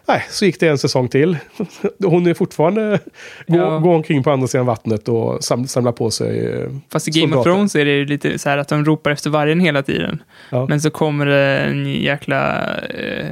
[0.07, 1.37] nej, så gick det en säsong till.
[2.03, 2.99] Hon är fortfarande
[3.45, 3.77] Ja.
[3.79, 7.25] går omkring på andra sidan vattnet och sam, samlar på sig eh, Fast i Game
[7.25, 7.51] of soldater.
[7.51, 10.23] Thrones är det ju lite så här att de ropar efter vargen hela tiden.
[10.49, 10.65] Ja.
[10.69, 13.25] Men så kommer det en jäkla, eh,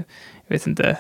[0.48, 0.98] jag vet inte,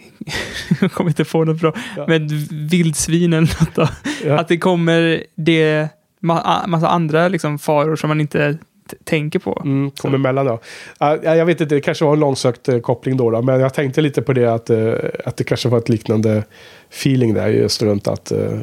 [0.80, 2.04] jag kommer inte på något bra, Ja.
[2.08, 2.28] men
[2.70, 3.88] vildsvin eller något då.
[4.24, 4.38] Ja.
[4.38, 5.88] Att det kommer det,
[6.22, 8.58] ma- massa andra liksom faror som man inte
[9.04, 9.60] tänker på.
[9.64, 10.58] Mm, kommer emellan då.
[10.98, 13.42] Ja, jag vet inte, det kanske var en långsökt eh, koppling då, då.
[13.42, 14.92] Men jag tänkte lite på det att, eh,
[15.24, 16.44] att det kanske var ett liknande
[16.90, 18.32] feeling där just runt att...
[18.32, 18.58] eh,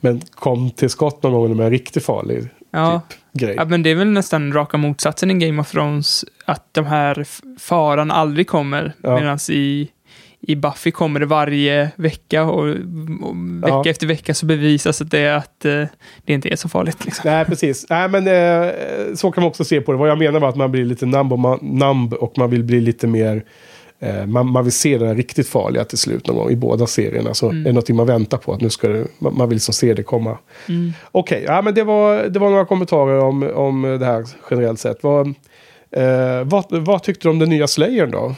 [0.00, 3.00] men kom till skott någon gång med en riktigt farlig Ja.
[3.08, 3.54] typ grej.
[3.58, 7.26] Ja, men det är väl nästan raka motsatsen i Game of Thrones, att de här
[7.58, 9.14] faran aldrig kommer, Ja.
[9.20, 9.88] medan i,
[10.46, 12.60] i Buffy kommer det varje vecka och,
[13.22, 13.82] och vecka Ja.
[13.86, 15.84] efter vecka så bevisas att det, att eh,
[16.24, 17.04] det inte är så farligt.
[17.04, 17.30] Liksom.
[17.30, 17.86] Nej, precis.
[17.90, 18.70] Nej, men eh,
[19.14, 19.98] så kan man också se på det.
[19.98, 22.64] Vad jag menar var att man blir lite numb och man, numb och man vill
[22.64, 23.44] bli lite mer...
[24.00, 26.86] Eh, man, man vill se den här riktigt farliga till slut någon gång i båda
[26.86, 27.34] serierna.
[27.34, 28.52] Så är det någonting man väntar på.
[28.52, 30.38] att nu ska det, man, man vill liksom se det komma.
[31.12, 35.02] Okej, ja, men det var, det var några kommentarer om, om det här generellt sett.
[35.02, 35.26] Vad,
[35.96, 38.34] eh, vad, vad tyckte du om den nya Slayern då?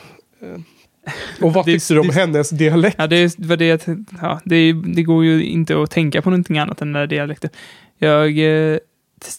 [1.41, 2.97] Och vad Det- tyckte du om det- hennes dialekt?
[2.99, 3.87] Ja, det, var det,
[4.23, 7.51] ja, det, det går ju inte att tänka på någonting annat än den där dialekten.
[7.99, 8.79] Jag eh,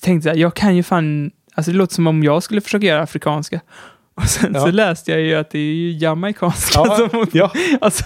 [0.01, 2.85] tänkte så här, jag kan ju fan, alltså det låter som om jag skulle försöka
[2.85, 3.59] göra afrikanska.
[4.15, 4.61] Och sen Ja.
[4.61, 7.51] så läste jag ju att det är ju jamaicanska Ja, som hon, ja.
[7.81, 8.03] Alltså,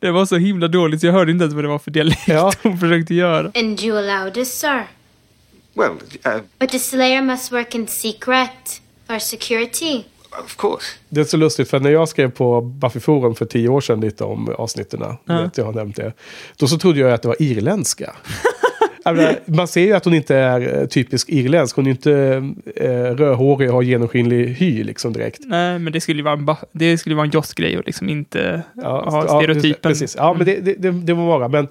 [0.00, 2.28] det var så himla dåligt så jag hörde inte ens vad det var för dialekt
[2.28, 2.52] Ja.
[2.62, 3.50] hon försökte göra.
[3.54, 4.82] And you allow this, sir?
[5.74, 10.04] Well, uh, But the Slayer must work in secret for security.
[10.44, 10.84] Of course.
[11.08, 14.00] Det är så lustigt för när jag skrev på Buffy Forum för tio år sedan
[14.00, 15.42] lite om avsnitten, Ja.
[15.42, 16.12] vet jag har nämnt det.
[16.56, 18.12] Då så trodde jag att det var irländska.
[19.04, 21.76] Menar, Man ser ju att hon inte är eh, typisk irländsk.
[21.76, 22.12] Hon är inte
[22.76, 25.40] eh, rödhårig och har genomskinlig hy liksom direkt.
[25.44, 28.08] Nej, men det skulle ju vara en, ba- det skulle vara en Joss-grej och liksom
[28.08, 29.90] inte ha ja, stereotypen.
[29.90, 30.16] Precis.
[30.18, 31.48] Ja, men det, det, det, det må vara.
[31.48, 31.68] Men,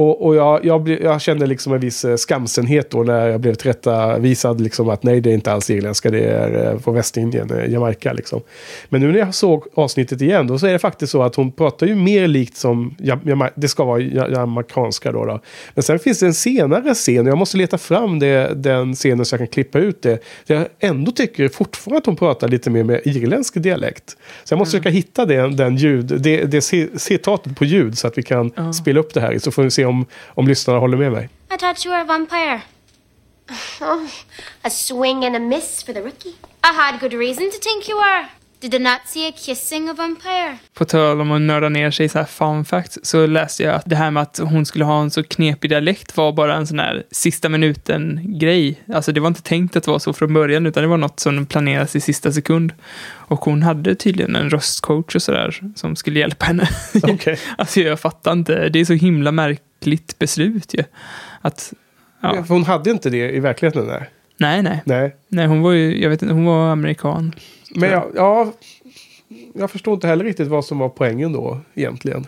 [0.00, 3.54] och och jag, jag, jag kände liksom en viss eh, skamsenhet då när jag blev
[3.54, 7.72] tillrättavisad liksom att nej, det är inte alls irländska, det är eh, på Västindien, eh,
[7.72, 8.40] Jamaica liksom.
[8.88, 11.52] Men nu när jag såg avsnittet igen, då så är det faktiskt så att hon
[11.52, 15.40] pratar ju mer likt som, jama, det ska vara ja- jamaicanska då, då.
[15.74, 19.24] Men sen finns det en senare scen, och jag måste leta fram det, den scenen
[19.24, 20.18] så jag kan klippa ut det.
[20.46, 24.16] Där jag ändå tycker fortfarande att hon pratar lite mer med irländsk dialekt.
[24.44, 28.06] Så jag måste försöka hitta den, den ljud, det, det ci- citatet på ljud så
[28.06, 29.38] att vi kan spela upp det här.
[29.38, 31.28] Så får vi se om, om lyssnarna håller med mig.
[31.54, 32.60] I thought you were a vampire.
[33.80, 34.06] Oh,
[34.62, 36.34] a swing and a miss for the rookie.
[36.62, 38.28] I had good reason to think you were.
[38.60, 40.58] Did I not see a kissing a vampire?
[40.74, 43.74] På tal om att nörda ner sig i så här fun facts så läste jag
[43.74, 46.66] att det här med att hon skulle ha en så knepig dialekt var bara en
[46.66, 48.82] sån här sista minuten-grej.
[48.94, 51.46] Alltså det var inte tänkt att vara så från början utan det var något som
[51.46, 52.72] planerades i sista sekund.
[53.12, 56.68] Och hon hade tydligen en röstcoach och sådär som skulle hjälpa henne.
[57.02, 57.38] Okej.
[57.58, 59.69] alltså jag fattar inte, det är så himla märkligt
[60.18, 60.84] beslut ju.
[61.40, 61.72] Att,
[62.20, 62.44] ja.
[62.44, 63.86] För Hon hade inte det i verkligheten.
[63.86, 64.10] Nej.
[64.36, 64.82] Nej, nej.
[64.84, 65.16] nej.
[65.28, 67.34] Nej, hon var ju, jag vet inte, hon var amerikan.
[67.74, 68.52] Men jag, ja,
[69.54, 72.26] jag förstår inte heller riktigt vad som var poängen då egentligen.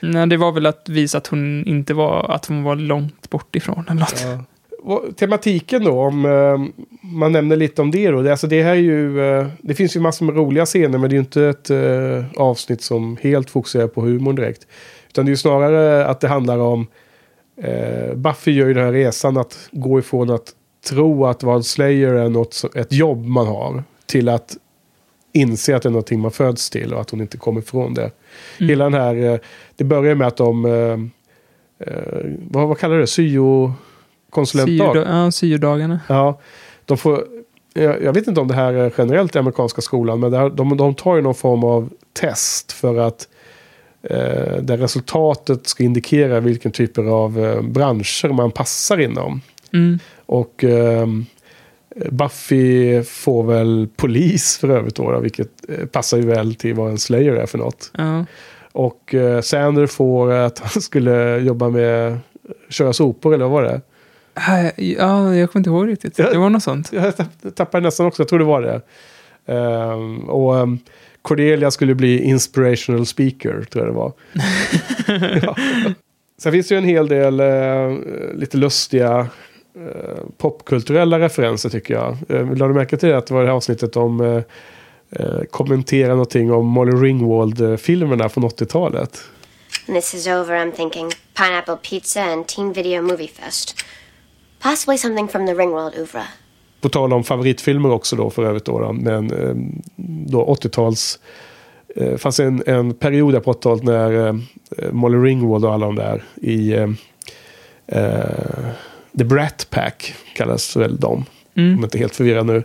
[0.00, 3.56] Nej, det var väl att visa att hon inte var, att hon var långt bort
[3.56, 4.24] ifrån eller något.
[4.24, 4.44] Ja.
[5.16, 8.22] Tematiken då, om eh, man nämner lite om det då.
[8.22, 11.10] Det, alltså det här är ju, eh, det finns ju massor med roliga scener men
[11.10, 14.66] det är ju inte ett eh, avsnitt som helt fokuserar på humorn direkt.
[15.10, 16.86] Utan det är ju snarare att det handlar om,
[17.56, 20.54] eh, Buffy gör ju den här resan att gå ifrån att
[20.88, 24.56] tro att vara en slayer är något, ett jobb man har till att
[25.32, 28.10] inse att det är någonting man föds till och att hon inte kommer ifrån det.
[28.58, 29.38] Hela den här, eh,
[29.76, 30.98] det börjar med att de, eh,
[31.88, 34.92] eh, vad, vad kallar du det, syo-konsulentdag?
[34.92, 36.00] Syo, ja, syodagarna.
[36.08, 36.40] Ja,
[36.84, 37.24] de får,
[37.74, 40.76] jag, jag vet inte om det här är generellt i amerikanska skolan, men där, de,
[40.76, 43.28] de tar ju någon form av test för att
[44.60, 49.40] där resultatet ska indikera vilken typer av eh, branscher man passar inom.
[49.72, 49.98] Mm.
[50.26, 51.26] Och ehm,
[52.10, 56.98] Buffy får väl polis för övrigt då, vilket eh, passar ju väl till vad en
[56.98, 57.90] slayer är för något.
[57.98, 58.24] Ja.
[58.72, 62.18] Och eh, Sander får att han skulle jobba med
[62.68, 63.80] köra sopor eller vad var det?
[64.34, 66.16] Här- Ja, jag kommer inte ihåg riktigt.
[66.16, 66.92] Det var något sånt.
[66.92, 68.80] Jag tapp- tappade nästan också, jag tror det var det.
[69.54, 70.78] Ehm, och ehm,
[71.22, 74.12] Cordelia skulle bli inspirational speaker, tror jag det var.
[75.42, 75.56] ja.
[76.42, 77.98] Sen finns det ju en hel del eh,
[78.34, 79.28] lite lustiga
[79.76, 82.16] eh, popkulturella referenser tycker jag.
[82.30, 84.42] Uh, lade du märke till det att det var det här avsnittet om eh,
[85.10, 89.22] eh, kommentera någonting om Molly Ringwald-filmerna från 80-talet.
[89.86, 93.84] When this is over, I'm thinking pineapple pizza and teen video movie fest.
[94.62, 96.22] Possibly something from the Ringworld oeuvre.
[96.80, 98.92] På tal om favoritfilmer också då för övrigt då.
[98.92, 99.54] men eh,
[100.26, 101.18] då 80-tals...
[101.96, 104.34] Eh, fanns en, en period där på 80-talet när eh,
[104.92, 106.76] Molly Ringwald och alla de där i
[109.18, 111.24] The Brat Pack kallas väl de.
[111.56, 112.62] Om jag inte helt förvirrad nu.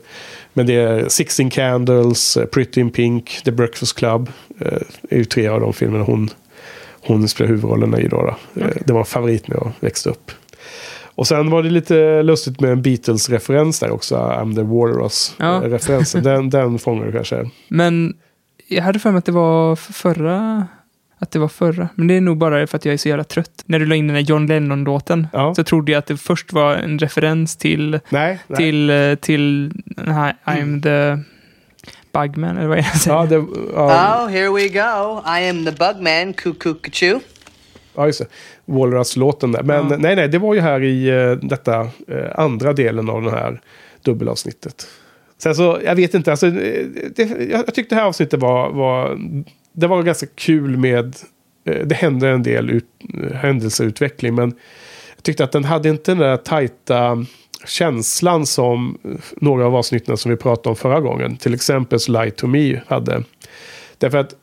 [0.54, 4.32] Men det är Sixteen Candles, Pretty in Pink, The Breakfast Club.
[4.60, 6.30] Eh, är ju tre av de filmerna hon,
[7.02, 8.08] hon spelar huvudrollerna i.
[8.08, 8.62] Då, då.
[8.62, 10.32] Eh, det var en favorit när jag växte upp.
[11.16, 14.16] Och sen var det lite lustigt med en Beatles-referens där också.
[14.16, 14.68] I'm the Ja.
[14.68, 16.24] Walrus-referensen.
[16.24, 17.50] Den, den fångar du kanske.
[17.68, 18.14] Men
[18.68, 20.68] jag hade för mig att det var förra...
[21.20, 21.90] Att det var förra.
[21.96, 23.64] Men det är nog bara för att jag är så jävla trött.
[23.66, 25.56] När du la in den där John Lennon-låten Ja.
[25.56, 28.58] så trodde jag att det först var en referens till, Nej, nej.
[28.58, 31.24] till, eh, till den här I'm the
[32.14, 33.18] Bugman, eller vad är det jag säger?
[33.18, 33.36] Ja, det,
[33.76, 35.22] ja, Oh, here we go.
[35.40, 37.20] I am the Bugman, cuckoo cuckoo.
[37.96, 38.28] Ja, just det.
[38.66, 39.64] Walrus-låten där.
[39.64, 39.98] Men Ja.
[39.98, 43.62] nej, nej, det var ju här i uh, detta eh, andra delen av det här
[44.02, 44.88] dubbelavsnittet.
[45.38, 49.20] Sen så, jag vet inte, alltså, eh, det, jag, tyckte det här avsnittet var, var,
[49.74, 51.16] det var ganska kul med,
[51.66, 52.86] eh, det hände en del ut,
[53.34, 54.54] händelseutveckling, men
[55.16, 57.26] jag tyckte att den hade inte den där tajta
[57.66, 58.98] känslan som
[59.38, 61.38] några av avsnitten som vi pratade om förra gången.
[61.38, 63.24] Till exempel Lie to Me hade.
[63.98, 64.36] Därför att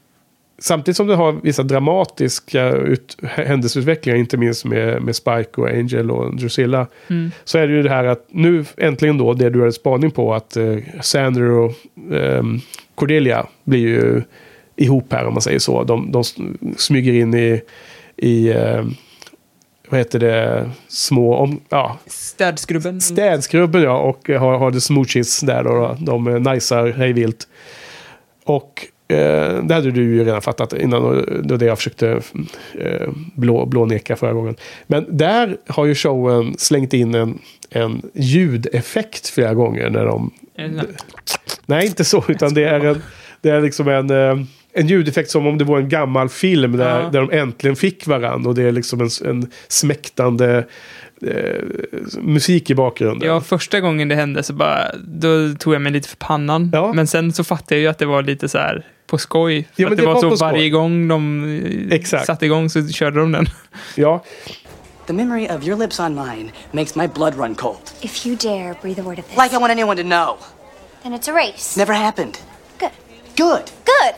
[0.62, 6.11] samtidigt som det har vissa dramatiska ut, händelseutvecklingar, inte minst med, med Spike och Angel
[6.11, 6.87] och Drusilla.
[7.44, 10.35] Så är det ju det här att nu äntligen då, det du hade spaning på,
[10.35, 11.72] att eh, Sander och
[12.12, 12.61] ehm,
[12.94, 14.22] Cordelia blir ju
[14.77, 15.85] ihop här om man säger så.
[15.85, 16.25] De, de
[16.77, 17.62] smyger in i,
[18.16, 18.85] i eh,
[19.88, 23.01] vad heter det, små, om, ja, Städskrubben.
[23.01, 25.70] städskrubben ja, och har, har det smoochies där då.
[25.70, 25.96] då.
[26.01, 27.48] De eh, najsar hej vilt.
[28.44, 31.03] Och eh, det hade du ju redan fattat innan.
[31.03, 32.20] Och det jag försökte
[32.79, 34.57] eh, blå, blåneka förra gången.
[34.87, 37.38] Men där har ju showen slängt in en,
[37.70, 40.31] en ljudeffekt flera gånger när de...
[41.66, 43.03] Nej, inte så, utan det är en,
[43.40, 47.01] det är liksom en, eh, en ljudeffekt som om det var en gammal film där,
[47.03, 47.11] Ja.
[47.11, 48.48] där de äntligen fick varandra.
[48.48, 50.64] Och det är liksom en, en smäktande
[51.27, 51.62] eh,
[52.20, 53.29] musik i bakgrunden.
[53.29, 56.70] Ja, första gången det hände så bara, då tog jag mig lite för pannan.
[56.72, 56.92] Ja.
[56.92, 59.68] Men sen så fattade jag ju att det var lite så här på skoj.
[59.75, 60.48] För Ja, men att det, det var, var så skoj.
[60.53, 61.44] varje gång de
[61.90, 62.27] eh, Exakt.
[62.27, 63.46] satte igång så körde de den.
[63.94, 64.25] Ja,
[65.07, 67.90] The memory of your lips on mine makes my blood run cold.
[68.01, 70.37] If you dare breathe a word of this, Like I want anyone to know.
[71.03, 71.77] then it's a race.
[71.79, 72.38] Never happened.
[72.79, 72.90] Good.
[73.37, 73.64] Good.
[73.85, 74.14] Good.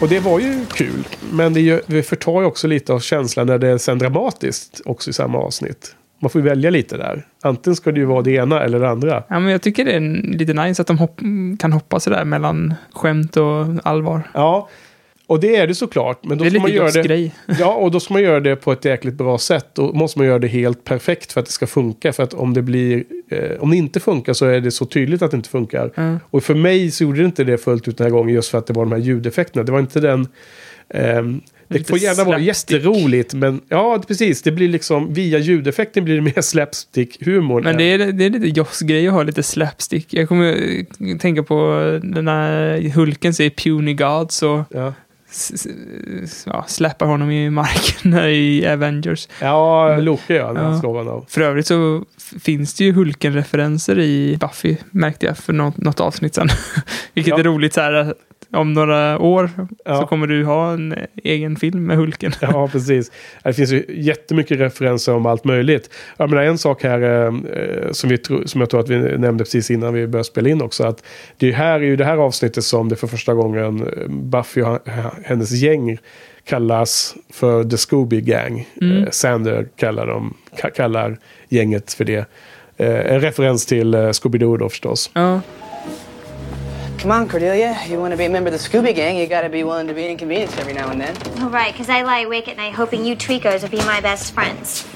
[0.00, 1.04] Och det var ju kul.
[1.32, 4.80] Men det, gör- det förtar ju också lite av känslan när det är sen dramatiskt
[4.84, 5.94] också i samma avsnitt.
[6.22, 7.26] Man får ju välja lite där.
[7.42, 9.22] Antingen ska det ju vara det ena eller det andra.
[9.28, 11.20] Ja, men jag tycker det är en- lite nice att de hopp,
[11.58, 14.22] kan hoppa sådär mellan skämt och allvar.
[14.34, 14.68] Ja,
[15.30, 16.24] och det är det såklart.
[16.24, 17.34] Men då Det är ska man göra det, grej.
[17.58, 19.66] Ja, och då ska man göra det på ett jäkligt bra sätt.
[19.74, 22.12] Då måste man göra det helt perfekt för att det ska funka.
[22.12, 23.04] För att om det blir...
[23.28, 26.18] Eh, om det inte funkar så är det så tydligt att det inte funkar.
[26.30, 28.58] Och för mig så gjorde det inte det fullt ut den här gången just för
[28.58, 29.64] att det var de här ljudeffekterna.
[29.64, 30.28] Det var inte den...
[30.94, 34.42] ehm, det får gärna vara jätteroligt, men ja, precis.
[34.42, 37.62] Det blir liksom, via ljudeffekten blir det mer slapstick-humor.
[37.62, 40.14] Men det är, det är lite Joss-grej att ha lite slapstick.
[40.14, 44.94] Jag kommer eh, tänka på den här Hulken säger puny gods och Ja,
[46.46, 49.28] ja, släpar honom i marken i Avengers.
[49.40, 50.80] ja Loke ja, han Ja.
[50.80, 51.24] slår av.
[51.28, 52.04] För övrigt så
[52.42, 56.48] finns det ju Hulken-referenser i Buffy, märkte jag för något, något avsnitt sen.
[57.14, 57.38] Vilket Ja.
[57.38, 58.14] är roligt så här,
[58.52, 59.50] om några år
[59.84, 60.00] Ja.
[60.00, 62.32] så kommer du ha en eh, egen film med Hulken.
[62.40, 63.10] Ja, precis.
[63.44, 65.90] Det finns ju jättemycket referenser om allt möjligt.
[66.16, 67.32] Jag menar, en sak här eh,
[67.92, 70.84] som, vi som jag tror att vi nämnde precis innan vi började spela in också.
[70.84, 71.04] Att
[71.36, 74.62] det är här är ju det här avsnittet som det för första gången eh, Buffy
[74.62, 74.78] och
[75.24, 75.98] hennes gäng
[76.44, 78.68] kallas för The Scooby Gang.
[78.80, 79.02] Mm.
[79.02, 82.24] Eh, Sander kallar, dem, ka- kallar gänget för det.
[82.76, 85.10] Eh, en referens till eh, Scooby-Doo då förstås.
[85.14, 85.40] Ja,
[87.02, 87.74] Come on, Cordelia.
[87.88, 89.94] You want to be a member of the Scooby Gang, you gotta be willing to
[89.94, 91.14] be inconvenienced every now and then.
[91.46, 94.34] Oh, right, because I lie awake at night hoping you tweakers will be my best
[94.34, 94.86] friends.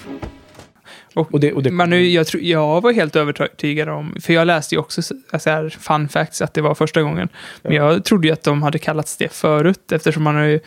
[1.15, 4.33] och, Och det- och det- men nu, jag, tror, jag var helt övertygad om, för
[4.33, 7.29] jag läste ju också så så här, fun facts att det var första gången.
[7.63, 10.61] Men jag trodde ju att de hade kallats det förut eftersom man har ju,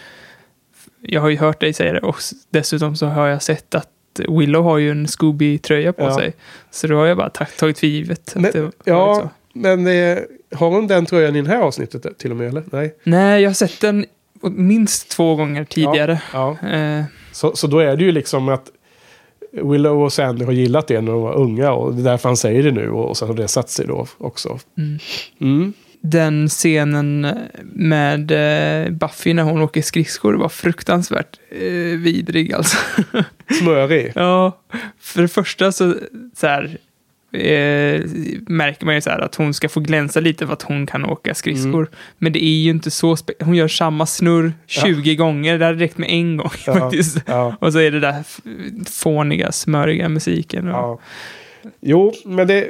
[1.02, 2.16] jag har ju hört dig säga det och
[2.50, 3.90] dessutom så har jag sett att
[4.30, 6.16] Willow har ju en Scooby-tröja på Ja.
[6.16, 6.34] sig.
[6.72, 8.30] Så då har jag bara ta- tagit för givet.
[8.36, 10.18] att Men, det ja, men eh,
[10.56, 12.48] har hon den tröjan i det här avsnittet till och med?
[12.48, 12.64] Eller?
[12.72, 12.96] Nej.
[13.04, 14.06] Nej, jag har sett den
[14.42, 16.22] minst två gånger tidigare.
[16.34, 16.58] Ja.
[16.68, 18.72] Eh, Så, så då är det ju liksom att
[19.52, 22.38] Willow och Sandy har gillat det när de var unga och det är därför han
[22.38, 24.60] säger det nu och, och sen har det satt sig då också.
[25.40, 25.74] Mm.
[26.02, 27.28] den scenen
[27.64, 32.78] med eh, Buffy när hon åker skridskor var fruktansvärt eh, vidrig alltså.
[33.60, 34.12] Smörig.
[34.16, 34.58] ja,
[35.00, 35.94] för det första så,
[36.36, 36.78] så här,
[37.32, 38.02] eh,
[38.48, 41.06] märker man ju så här att hon ska få glänsa lite för att hon kan
[41.06, 41.80] åka skridskor.
[41.82, 41.90] Mm.
[42.18, 45.98] Men det är ju inte så, hon gör samma snurr 20 gånger, det hade räckt
[45.98, 47.18] med en gång Ja, faktiskt.
[47.26, 47.56] ja.
[47.60, 48.24] Och så är det där
[48.90, 50.68] fåniga, smöriga musiken.
[50.68, 51.00] Och, Ja.
[51.82, 52.70] Jo, men det,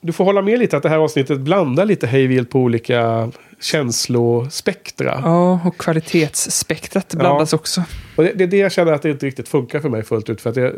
[0.00, 5.20] du får hålla med lite att det här avsnittet blandar lite hejvilt på olika känslospektra.
[5.24, 7.84] Ja, och kvalitetsspektrat blandas också.
[8.16, 10.30] Och det, det är det jag känner att det inte riktigt funkar för mig fullt
[10.30, 10.40] ut.
[10.40, 10.72] För att det,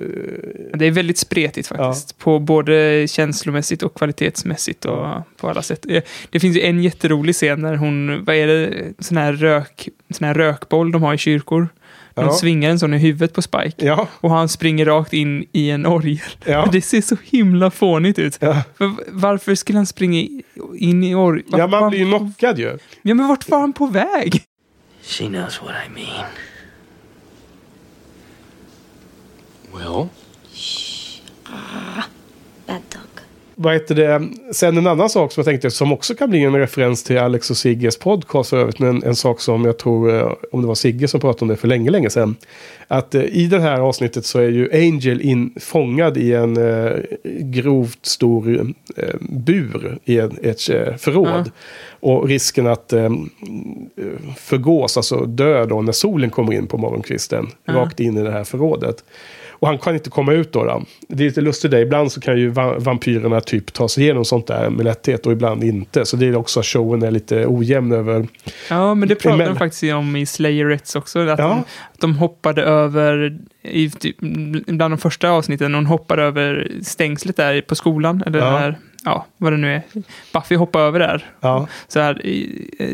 [0.74, 2.18] Det är väldigt spretigt faktiskt.
[2.18, 5.86] På både känslomässigt och kvalitetsmässigt och på alla sätt.
[5.88, 9.88] Eh, Det finns ju en jätterolig scen när hon, vad är det, sån här, rök,
[10.10, 11.68] sån här rökboll de har i kyrkor.
[12.14, 12.32] De Ja.
[12.32, 13.86] svingar en sån i huvudet på Spike.
[13.86, 16.18] ja, Och han springer rakt in i en orgel.
[16.44, 16.68] Ja.
[16.72, 18.38] Det ser så himla fånigt ut.
[18.40, 18.62] ja.
[18.78, 20.28] För varför skulle han springa
[20.78, 21.46] in i orgeln?
[21.58, 22.78] ja, man blir ju knockad ju.
[23.02, 24.42] Ja, men vart var han på väg?
[25.02, 26.24] She knows what I mean.
[29.78, 30.08] Well,
[32.66, 33.20] Bad dog.
[33.54, 34.28] vad heter det?
[34.54, 37.50] Sen en annan sak som jag tänkte som också kan bli en referens till Alex
[37.50, 38.78] och Sigges podcast för övrigt.
[38.78, 41.56] Men en sak som jag tror, eh, om det var Sigge som pratade om det
[41.56, 42.36] för länge, länge sedan.
[42.88, 46.96] Att eh, i det här avsnittet så är ju Angel in, fångad i en eh,
[47.40, 51.28] grovt stor eh, bur i en, ett eh, förråd.
[51.46, 51.50] Ja.
[52.00, 53.10] Och risken att eh,
[54.36, 57.46] förgås, alltså dö då när solen kommer in på morgonkvisten.
[57.64, 57.74] Ja.
[57.74, 59.04] Rakt in i det här förrådet.
[59.60, 60.64] Och han kan inte komma ut då.
[60.64, 60.82] då.
[61.08, 61.80] Det är lite lustigt det.
[61.80, 65.32] Ibland så kan ju va- vampyrerna typ ta sig igenom sånt där med lätthet och
[65.32, 66.04] ibland inte.
[66.04, 68.26] Så det är också att showen är lite ojämn över...
[68.70, 71.18] Ja, men det pratade de faktiskt om i Slayerettes också.
[71.28, 71.48] Att, Ja.
[71.48, 71.58] de,
[71.94, 74.16] att de hoppade över, i, typ,
[74.66, 78.22] bland de första avsnitten, hon hoppade över stängslet där på skolan.
[78.26, 78.44] Eller Ja.
[78.44, 79.82] där, ja, vad det nu är.
[80.32, 81.26] Buffy hoppade över där.
[81.40, 81.68] Ja.
[81.88, 82.22] Så här,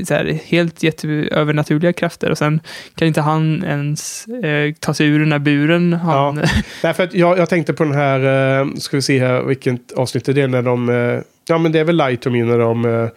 [0.05, 2.31] så här helt jätteövernaturliga krafter.
[2.31, 2.61] Och sen
[2.95, 5.93] kan inte han ens eh, ta sig ur den här buren.
[5.93, 6.35] Han,
[6.83, 10.29] Därför att jag, jag tänkte på den här, eh, ska vi se här, vilket avsnitt
[10.29, 13.09] är det när de, eh, ja men det är väl Lightom när de, eh,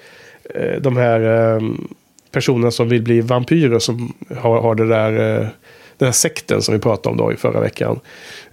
[0.63, 1.61] eh, de här eh,
[2.31, 5.47] personerna som vill bli vampyrer som har, har det där, eh,
[5.97, 7.99] den här sekten som vi pratade om då i förra veckan.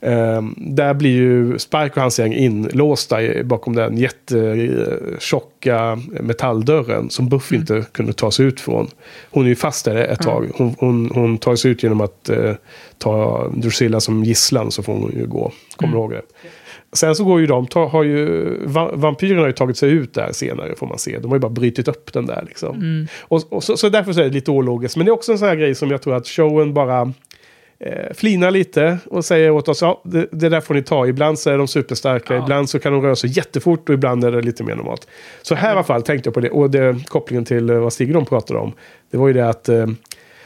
[0.00, 7.56] Eh, där blir ju Spike och hans gäng inlåsta bakom den jättetjocka metalldörren som Buffy
[7.56, 8.88] inte kunde ta sig ut från.
[9.30, 10.50] Hon är ju fast där ett tag.
[10.54, 12.52] Hon, hon, hon tar sig ut genom att eh,
[12.98, 15.52] ta Drusilla som gisslan så får hon ju gå.
[15.76, 16.22] Kommer du ihåg det?
[16.92, 20.32] Sen så går ju de, har ju, va, vampyrerna har ju tagit sig ut där
[20.32, 21.18] senare får man se.
[21.18, 22.76] De har ju bara brutit upp den där liksom.
[22.76, 23.06] Mm.
[23.20, 24.96] Och, och så, så därför så är det lite ologiskt.
[24.96, 27.12] Men det är också en sån här grej som jag tror att showen bara
[27.78, 31.06] eh, flinar lite och säger åt oss, ja det, det där får ni ta.
[31.06, 34.32] Ibland så är de superstarka, ibland så kan de röra sig jättefort och ibland är
[34.32, 35.08] det lite mer normalt.
[35.42, 36.50] Så här i alla fall tänkte jag på det.
[36.50, 38.72] Och det, kopplingen till eh, vad Stig pratade om.
[39.10, 39.86] Det var ju det att eh,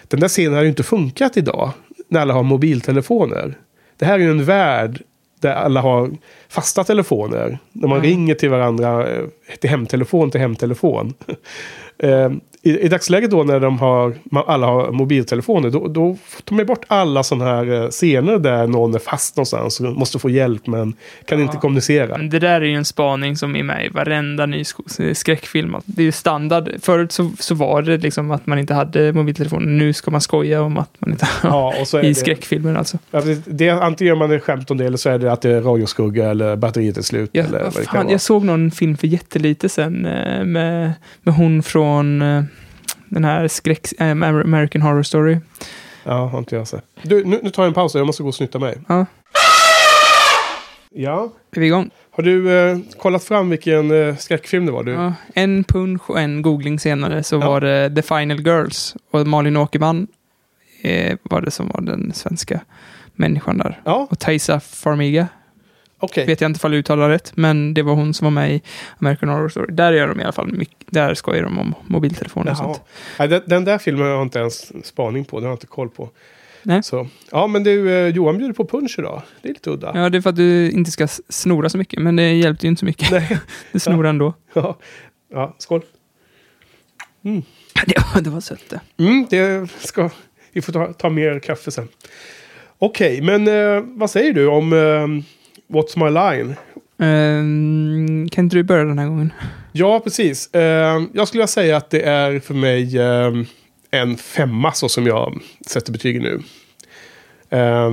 [0.09, 1.71] den där scenen hade ju inte funkat idag.
[2.09, 3.55] När alla har mobiltelefoner.
[3.97, 5.03] Det här är ju en värld
[5.41, 6.11] där alla har
[6.49, 7.59] fasta telefoner.
[7.73, 9.25] När man ringer till varandra, eh,
[9.61, 11.15] till hemtelefon till hemtelefon.
[12.69, 14.15] I, I dagsläget då när de har,
[14.47, 18.95] alla har mobiltelefoner, då, då tar man bort alla sådana här eh, scener där någon
[18.95, 20.95] är fast någonstans och måste få hjälp men
[21.25, 22.19] kan inte kommunicera.
[22.19, 25.77] Men det där är ju en spaning som är med i varenda ny sk- skräckfilm.
[25.85, 26.71] Det är ju standard.
[26.83, 29.79] Förut så, så var det liksom att man inte hade mobiltelefon.
[29.79, 32.75] Nu ska man skoja om att man inte har Ja, och så i det- skräckfilmer
[32.75, 32.99] alltså.
[33.11, 35.51] Ja, det, antingen gör man ett skämt om det eller så är det att det
[35.51, 37.31] är radioskugga eller batteriet är slut.
[37.33, 40.93] Ja, eller vad det fan, jag såg någon film för jättelite sen eh, med,
[41.23, 42.43] med hon från eh,
[43.11, 45.39] den här skräck, eh, American Horror Story.
[46.05, 46.85] Ja, har inte jag sett.
[47.03, 47.95] Du, nu, nu tar jag en paus.
[47.95, 48.79] Jag måste gå och snyta mig.
[48.89, 49.07] Ja.
[50.91, 51.33] Ja.
[51.57, 51.91] Är vi igång?
[52.11, 54.85] Har du eh, kollat fram vilken eh, skräckfilm det var?
[54.85, 54.93] Du?
[54.93, 57.47] Ja, en punch och en googling senare så Ja.
[57.51, 58.97] var det The Final Girls.
[59.11, 60.07] Och Malin Åkerman
[60.83, 62.61] eh, var det som var den svenska
[63.15, 63.81] människan där.
[63.85, 64.07] Ja.
[64.11, 65.29] Och Taisa Farmiga.
[65.99, 66.27] Okej.
[66.27, 68.63] Vet jag inte ifall jag uttalar rätt, men det var hon som var med i
[68.99, 69.75] American Horror Story.
[69.75, 72.81] Där gör de i alla fall mycket, där skojar de om mobiltelefoner och sånt.
[73.19, 75.37] Nej, den, den där filmen har jag inte ens spaning på.
[75.37, 76.11] Den har jag inte koll på.
[76.63, 76.83] Nej.
[76.83, 77.09] Så.
[77.31, 79.23] Ja, men du, eh, Johan bjuder på punch idag.
[79.43, 79.93] Det är lite udda.
[79.95, 82.69] Ja, det är för att du inte ska snora så mycket, men det hjälpte ju
[82.69, 83.11] inte så mycket.
[83.11, 83.39] Nej.
[83.73, 84.35] Du snor ändå.
[84.53, 84.79] Ja.
[85.33, 85.83] ja, skål.
[87.87, 88.81] Det var, det var sött det.
[89.05, 90.11] Mm, det ska...
[90.53, 91.89] Vi får ta, ta mer kaffe sen.
[92.79, 95.25] Okej, men eh, vad säger du om eh,
[95.69, 96.57] What's My Line?
[96.99, 99.33] Ehm, kan inte du börja den här gången?
[99.73, 100.55] Ja, precis.
[100.55, 103.33] Eh, jag skulle säga att det är för mig eh,
[103.91, 106.43] en femma så som jag sätter betygen nu.
[107.51, 107.91] Eh,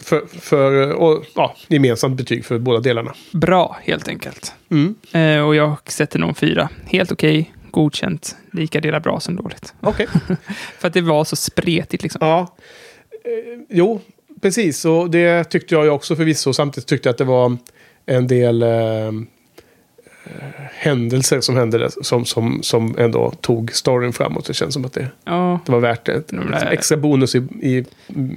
[0.00, 3.14] för, för och, ja, gemensamt betyg för båda delarna.
[3.32, 4.54] Bra, helt enkelt.
[4.70, 4.94] Mm.
[5.12, 6.68] Eh, och jag sätter nog fyra.
[6.86, 9.74] Helt okej, godkänt, lika delar bra som dåligt.
[9.80, 10.06] Okej.
[10.78, 12.18] För att det var så spretigt liksom.
[12.20, 12.56] Ja,
[13.24, 14.00] eh, jo,
[14.42, 14.84] precis.
[14.84, 16.52] Och det tyckte jag ju också förvisso.
[16.52, 17.56] Samtidigt tyckte jag att det var
[18.06, 19.12] en del eh, eh,
[20.72, 24.46] händelser som hände som, som, som ändå tog storyn framåt.
[24.46, 26.28] Det känns som att det, Ja, det var värt det.
[26.28, 27.84] Där- Extra bonus i, i,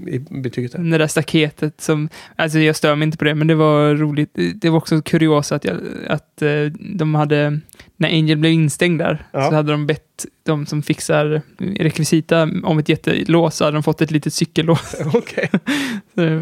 [0.08, 0.72] i betyget.
[0.72, 0.80] Där.
[0.80, 4.30] det där staketet som, alltså jag stör mig inte på det, men det var roligt.
[4.56, 5.78] Det var också kuriosa att, jag,
[6.08, 7.60] att eh, de hade,
[7.98, 9.50] när Angel blev instängd där, Ja.
[9.50, 10.02] så hade de bett
[10.46, 11.42] de som fixar
[11.80, 14.96] rekvisita om ett jättelås, så hade de fått ett litet cykellås.
[15.14, 15.50] Okej.
[16.16, 16.42] Så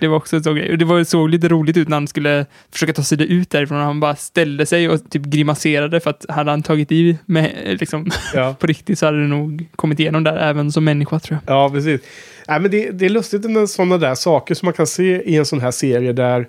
[0.00, 0.72] det- var också en sån grej.
[0.72, 3.78] Och det var, såg lite roligt ut när han skulle försöka ta sig ut därifrån.
[3.78, 8.10] Han bara ställde sig och typ grimaserade för att hade han tagit i med, liksom,
[8.34, 8.54] Ja.
[8.60, 11.54] på riktigt så hade det nog kommit igenom där även som människa tror jag.
[11.56, 12.00] Ja, precis.
[12.48, 15.36] Nej, men det, det är lustigt med sådana där saker som man kan se i
[15.36, 16.46] en sån här serie där,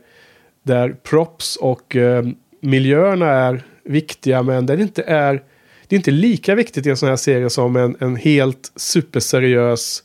[0.64, 2.24] där props och eh,
[2.62, 5.42] miljöerna är viktiga men där det inte är
[5.88, 10.04] det är inte lika viktigt i en sån här serie som en, en helt superseriös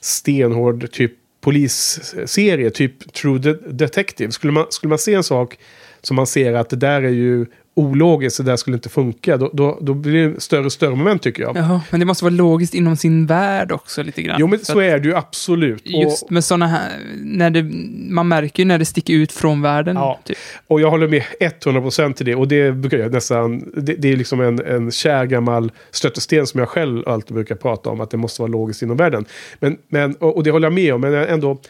[0.00, 1.12] stenhård typ
[1.46, 4.32] polisserie, typ True De- Detective.
[4.32, 5.58] Skulle man, skulle man se en sak
[6.02, 7.46] som man ser att det där är ju
[7.76, 9.36] ologiskt, det där skulle inte funka.
[9.36, 11.56] Då, då, då blir det större och större moment tycker jag.
[11.56, 14.36] Jaha, men det måste vara logiskt inom sin värld också lite grann.
[14.40, 15.82] Jo, men så att är det ju absolut.
[15.84, 17.62] Just Och, med sådana här, när det,
[18.10, 19.96] man märker ju när det sticker ut från världen.
[19.96, 20.20] Ja.
[20.24, 20.36] Typ.
[20.66, 22.34] och jag håller med 100% till det.
[22.34, 23.72] Och det brukar jag nästan...
[23.76, 27.90] Det, det är liksom en, en kär gammal stötesten som jag själv alltid brukar prata
[27.90, 28.00] om.
[28.00, 29.24] Att det måste vara logiskt inom världen.
[29.60, 31.00] Men, men, och, och det håller jag med om.
[31.00, 31.60] Men ändå...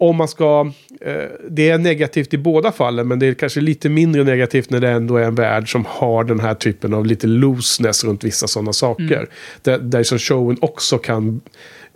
[0.00, 0.72] Om man ska...
[1.00, 1.14] Eh,
[1.50, 3.08] det är negativt i båda fallen.
[3.08, 6.24] Men det är kanske lite mindre negativt när det ändå är en värld som har
[6.24, 9.16] den här typen av lite looseness runt vissa sådana saker.
[9.16, 9.26] Mm.
[9.62, 11.40] Där, där som showen också kan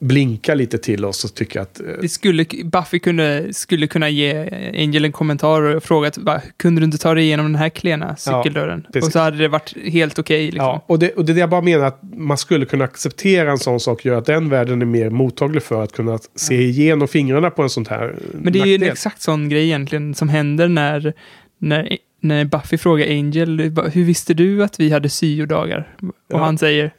[0.07, 1.81] blinka lite till oss och tycka att...
[1.81, 4.49] Eh, Det skulle, Buffy kunde, skulle kunna ge
[4.79, 8.17] Angel en kommentar och frågat va, kunde du inte ta dig igenom den här klena
[8.17, 8.87] cykeldörren?
[8.93, 9.07] precis.
[9.07, 10.45] och så hade det varit helt okej.
[10.45, 10.59] liksom.
[10.65, 13.51] Ja, och det, och det är det jag bara menar att man skulle kunna acceptera
[13.51, 17.09] en sån sak gör att den världen är mer mottaglig för att kunna se igenom
[17.09, 20.29] fingrarna på en sån här Men det är ju en exakt sån grej egentligen som
[20.29, 21.13] händer när,
[21.59, 25.89] när, när Buffy frågar Angel, "Va- hur visste du att vi hade syodagar?
[26.03, 26.39] Och Ja.
[26.39, 26.91] han säger,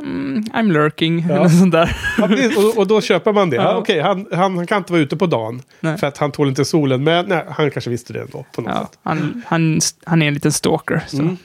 [0.00, 1.34] mm, I'm lurking, Ja.
[1.34, 1.96] eller sånt där.
[2.18, 2.24] Ja,
[2.58, 3.56] och, och då köper man det.
[3.62, 3.76] Ja.
[3.76, 5.62] Okej, han, han, han kan inte vara ute på dagen.
[5.80, 5.98] Nej.
[5.98, 7.04] För att han tål inte solen.
[7.04, 8.98] Men nej, han kanske visste det ändå på något Ja, sätt.
[9.02, 11.00] han, han, han är en liten stalker.
[11.06, 11.18] Så.
[11.18, 11.36] Mm.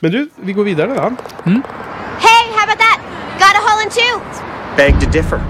[0.00, 0.94] Men du, vi går vidare va?
[1.44, 3.00] Hey, how about that?
[3.38, 4.20] Got a hole in two.
[4.76, 5.40] Beg to differ.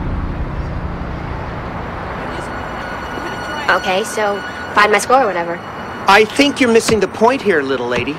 [3.76, 4.38] Okay, so
[4.74, 5.58] find my score or whatever.
[6.08, 8.16] I think you're missing the point here, little lady.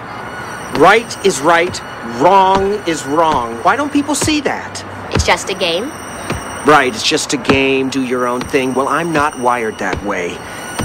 [0.79, 1.81] Right is right,
[2.19, 3.55] wrong is wrong.
[3.63, 4.83] Why don't people see that?
[5.13, 5.89] It's just a game.
[6.65, 8.73] Right, it's just a game, do your own thing.
[8.73, 10.37] Well, I'm not wired that way.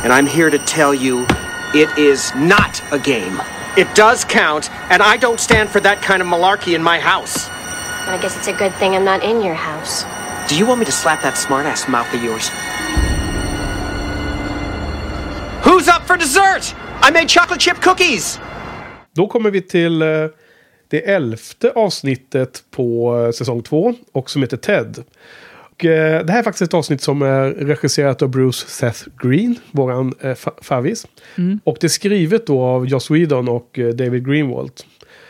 [0.02, 1.26] And I'm here to tell you
[1.74, 3.40] it is not a game.
[3.76, 7.48] It does count, and I don't stand for that kind of malarkey in my house.
[8.06, 10.04] But I guess it's a good thing I'm not in your house.
[10.48, 12.48] Do you want me to slap that smartass mouth of yours?
[15.62, 16.74] Who's up for dessert?
[17.02, 18.38] I made chocolate chip cookies!
[19.14, 20.28] Då kommer vi till eh,
[20.88, 23.94] det elfte avsnittet på eh, säsong två.
[24.12, 25.04] Och som heter Ted.
[25.70, 29.56] Och, eh, det här är faktiskt ett avsnitt som är regisserat av Bruce Seth Green,
[29.70, 31.06] våran eh, fa- favvis.
[31.64, 34.72] Och det är skrivet då av Joss Whedon och eh, David Greenwald.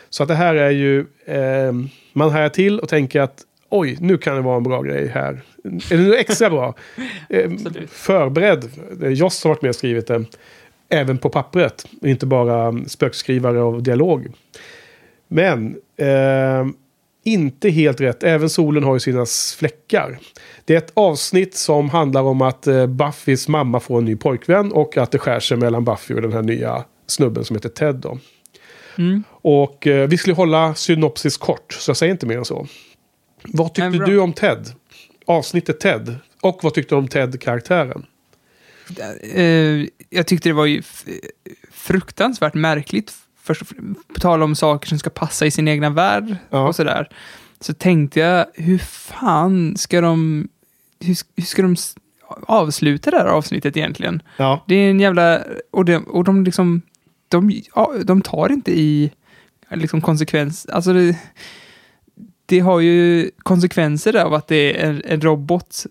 [0.09, 1.73] Så att det här är ju, eh,
[2.13, 5.41] man hajar till och tänker att oj, nu kan det vara en bra grej här.
[5.63, 6.75] Är det nu extra bra?
[7.29, 7.51] Eh,
[7.89, 8.69] förberedd.
[9.03, 10.23] Är Joss har varit med och skrivit det.
[10.89, 11.85] Även på pappret.
[12.01, 14.27] Inte bara spökskrivare och dialog.
[15.27, 16.65] Men eh,
[17.23, 18.23] inte helt rätt.
[18.23, 19.25] Även solen har ju sina
[19.57, 20.19] fläckar.
[20.65, 24.71] Det är ett avsnitt som handlar om att eh, Buffys mamma får en ny pojkvän
[24.71, 27.95] och att det skär sig mellan Buffy och den här nya snubben som heter Ted.
[27.95, 28.17] Då.
[29.29, 32.67] Och eh, vi skulle hålla synopsis kort, så jag säger inte mer än så.
[33.43, 34.71] Vad tyckte du om Ted?
[35.25, 36.15] Avsnittet Ted.
[36.41, 38.05] Och vad tyckte du om Ted-karaktären?
[39.33, 40.81] Eh, jag tyckte det var ju
[41.71, 43.13] fruktansvärt märkligt.
[43.53, 46.67] Fr- på tal om saker som ska passa i sin egna värld Ja.
[46.67, 47.09] och sådär.
[47.59, 50.47] Så tänkte jag, hur fan ska de...
[50.99, 51.75] Hur, hur ska de
[52.47, 54.21] avsluta det här avsnittet egentligen?
[54.37, 54.63] Ja.
[54.67, 55.41] Det är en jävla...
[55.71, 56.81] Och de, och de liksom...
[57.27, 57.61] De,
[58.03, 59.11] de tar inte i
[59.71, 60.65] liksom konsekvens...
[60.65, 61.17] Alltså det,
[62.45, 65.85] det har ju konsekvenser av att det är en, en robot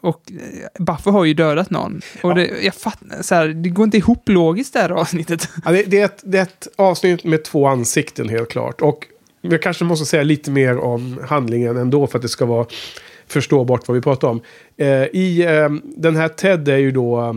[0.00, 2.00] och eh, Buffy har ju dödat någon.
[2.22, 2.34] Och Ja.
[2.34, 5.48] det, jag fattar, så här, det går inte ihop logiskt det här avsnittet.
[5.64, 8.80] Ja, det, det, är ett, det är ett avsnitt med två ansikten helt klart.
[8.80, 9.06] Och
[9.40, 12.66] jag kanske måste säga lite mer om handlingen ändå för att det ska vara
[13.26, 14.40] förståbart vad vi pratar om.
[14.76, 17.32] Eh, I eh, den här Ted är ju då eh,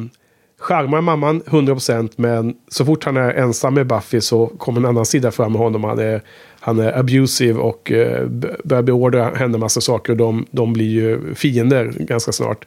[0.60, 5.06] charmar mamman 100% men så fort han är ensam med Buffy så kommer en annan
[5.06, 5.84] sida fram med honom.
[5.84, 6.22] Han är,
[6.64, 8.28] han är abusive och eh,
[8.64, 12.66] börjar beordra henne massa saker och de, de blir ju fiender ganska snart.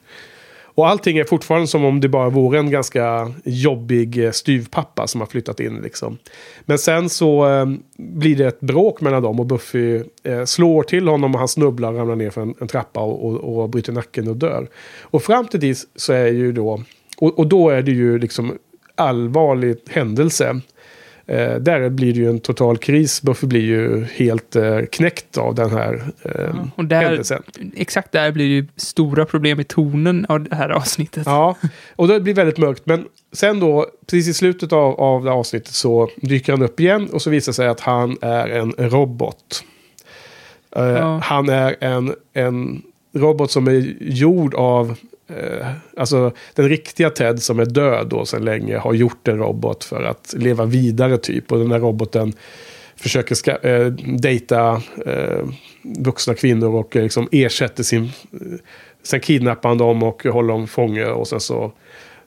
[0.76, 5.20] Och allting är fortfarande som om det bara vore en ganska jobbig styrpappa styvpappa som
[5.20, 5.80] har flyttat in.
[5.82, 6.18] Liksom.
[6.64, 7.66] Men sen så eh,
[7.97, 11.92] blir det ett bråk mellan dem och Buffy eh, slår till honom och han snubblar
[11.92, 14.68] och ramlar ner för en, en trappa och, och, och bryter nacken och dör.
[15.03, 16.82] Och fram till dit så är ju då,
[17.16, 18.59] och, och då är det ju liksom
[18.95, 20.61] allvarlig händelse.
[21.26, 23.22] Eh, där blir det ju en total kris.
[23.22, 27.42] Buffy blir ju helt eh, knäckt av den här eh, Och där, händelsen.
[27.76, 31.22] exakt där blir det ju stora problem i tonen av det här avsnittet.
[31.26, 31.56] Ja,
[31.96, 32.86] och det blir väldigt mörkt.
[32.86, 37.08] Men sen då, precis i slutet av, av det avsnittet så dyker han upp igen
[37.12, 39.64] och så visar det sig att han är en robot.
[40.76, 41.20] Eh, Ja.
[41.22, 42.82] Han är en, en
[43.16, 44.96] robot som är gjord av...
[45.26, 45.66] Eh,
[45.96, 50.02] alltså den riktiga Ted som är död då sedan länge har gjort en robot för
[50.02, 51.52] att leva vidare typ.
[51.52, 52.32] Och den där roboten
[52.96, 53.86] försöker ska, eh,
[54.18, 55.44] dejta eh,
[55.82, 58.10] vuxna kvinnor och eh, liksom ersätter sin...
[59.02, 61.72] Sen kidnappar han dem och håller dem fånge och sen så,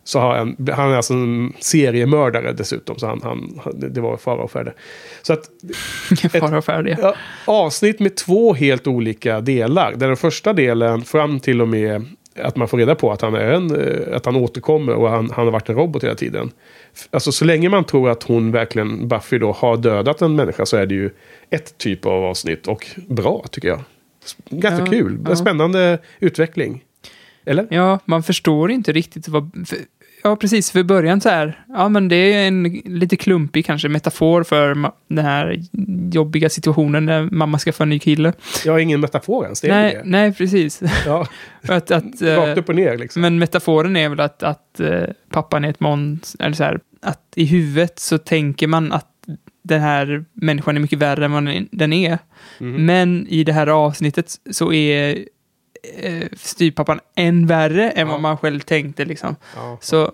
[0.03, 2.99] Så har han, han är alltså en seriemördare dessutom.
[2.99, 4.73] Så han, han, det var fara och färde.
[5.21, 5.49] Så att
[6.39, 6.97] Fara och.
[7.01, 9.93] Ja, avsnitt med två helt olika delar.
[9.95, 12.05] Där den första delen fram till och med
[12.41, 15.31] att man får reda på att han, är en, eh, att han återkommer och han,
[15.31, 16.51] han har varit en robot hela tiden.
[17.11, 20.77] Alltså så länge man tror att hon verkligen, Buffy då, har dödat en människa så
[20.77, 21.09] är det ju
[21.49, 22.67] ett typ av avsnitt.
[22.67, 23.79] Och bra tycker jag.
[24.49, 25.19] Ganska Ja, kul.
[25.29, 25.35] ja.
[25.35, 26.83] Spännande utveckling.
[27.45, 27.67] Eller?
[27.69, 29.51] Ja, man förstår inte riktigt vad...
[30.23, 30.71] Ja, precis.
[30.71, 35.25] För början så här, ja men det är en lite klumpig kanske metafor för den
[35.25, 35.59] här
[36.11, 38.33] jobbiga situationen när mamma ska få en ny kille.
[38.65, 39.61] Jag har ingen metafor ens.
[39.61, 40.01] Det är nej, det.
[40.09, 40.81] nej, precis.
[41.05, 41.27] Ja,
[41.67, 43.21] att, att, eh, rakt upp och ner liksom.
[43.21, 46.35] Men metaforen är väl att, att eh, pappan är ett mons...
[46.39, 49.07] Eller så här, att i huvudet så tänker man att
[49.63, 52.17] den här människan är mycket värre än vad den- är.
[52.59, 52.85] Mhm.
[52.85, 55.17] Men i det här avsnittet så är
[55.83, 59.35] eh, styrpappan än värre än vad man själv tänkte liksom.
[59.55, 59.77] Ja.
[59.81, 60.11] Så,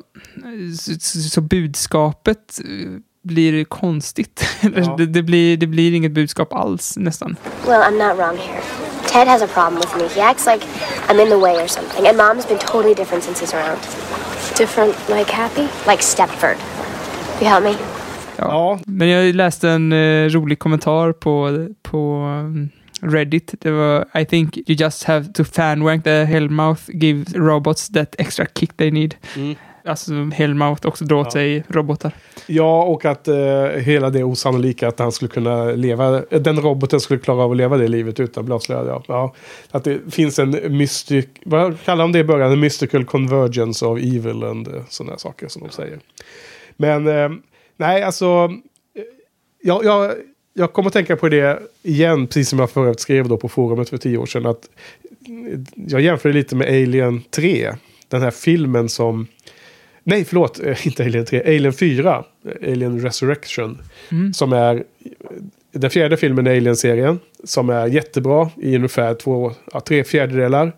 [1.00, 4.48] så, så budskapet eh, blir konstigt.
[4.62, 4.96] Ja.
[4.98, 7.36] det, det, blir, det blir inget budskap alls nästan.
[7.68, 8.62] Well, I'm not wrong here.
[9.08, 10.08] Ted has a problem with me.
[10.08, 10.66] He acts like
[11.08, 12.08] I'm in the way or something.
[12.08, 13.80] And Mom's been totally different since he's around.
[14.58, 15.68] Different, like happy?
[15.88, 16.58] Like Stepford.
[17.42, 17.76] You help me?
[18.38, 21.98] Ja, Men jag läste en eh, rolig kommentar på, på
[22.44, 22.70] um,
[23.04, 23.54] Reddit.
[23.60, 28.46] Det var I think you just have to fanwank the Hellmouth give robots that extra
[28.46, 29.16] kick they need.
[29.36, 29.56] Mm.
[29.86, 31.32] Alltså Hellmouth också drar åt Ja.
[31.32, 32.12] sig robotar.
[32.48, 33.36] Ja, och att eh,
[33.66, 37.78] hela det osannolika att han skulle kunna leva, den roboten skulle klara av att leva
[37.78, 38.88] det livet utan att bli avslöjad.
[38.88, 39.04] Ja.
[39.08, 39.34] Ja,
[39.72, 42.52] att det finns en mystic, vad kallar de det i början?
[42.52, 46.00] En mystical convergence of evil and eh, sådana saker som de säger.
[46.78, 47.30] Men eh,
[47.78, 48.26] nej, alltså,
[48.96, 49.04] eh,
[49.64, 50.12] jag, jag,
[50.54, 53.90] jag kommer att tänka på det igen, precis som jag förut skrev då på forumet
[53.90, 54.46] för tio år sedan.
[54.46, 54.70] Att
[55.88, 57.74] jag jämför lite med Alien 3,
[58.08, 59.28] den här filmen som
[60.04, 60.60] Nej, förlåt.
[60.60, 61.42] eh, Inte Alien 3.
[61.56, 62.24] Alien 4.
[62.46, 63.82] eh, Alien Resurrection.
[64.12, 64.34] Mm.
[64.34, 64.84] Som är
[65.72, 67.20] den fjärde filmen i Alien-serien.
[67.44, 70.72] Som är jättebra i ungefär två, ja, tre fjärdedelar.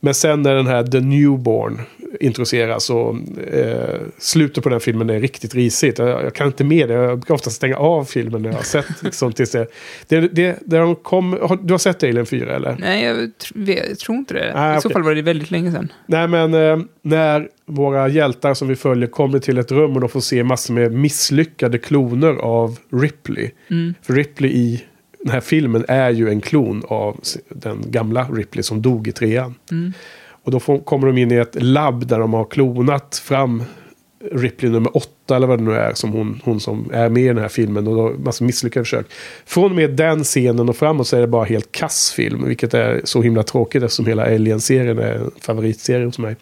[0.00, 1.80] Men sen när den här The Newborn
[2.20, 3.16] introduceras och
[3.52, 5.98] eh, slutet på den filmen är riktigt risigt.
[5.98, 6.94] Jag, jag kan inte med det.
[6.94, 8.86] Jag brukar ofta stänga av filmen när jag har sett.
[9.02, 9.66] Liksom, tills det,
[10.08, 12.76] det, det, det de kom, har, du har sett Alien 4 eller?
[12.80, 14.52] Nej, jag, tr- jag tror inte det.
[14.54, 14.92] Ah, I så okej.
[14.92, 15.92] fall var det väldigt länge sedan.
[16.06, 20.08] Nej, men eh, när våra hjältar som vi följer kommer till ett rum och de
[20.08, 23.50] får se massor med misslyckade kloner av Ripley.
[23.70, 23.94] Mm.
[24.02, 24.84] För Ripley i
[25.22, 29.54] den här filmen är ju en klon av den gamla Ripley som dog i trean.
[29.70, 29.92] Mm.
[30.42, 33.62] Och då får, kommer de in i ett labb där de har klonat fram
[34.32, 37.26] Ripley nummer åtta eller vad det nu är som hon, hon som är med i
[37.26, 37.86] den här filmen.
[37.88, 39.06] Och då massa misslyckade försök.
[39.46, 42.44] Från och med den scenen och framåt så är det bara helt kass film.
[42.46, 46.36] Vilket är så himla tråkigt eftersom hela Alien-serien är en favoritserie hos mig.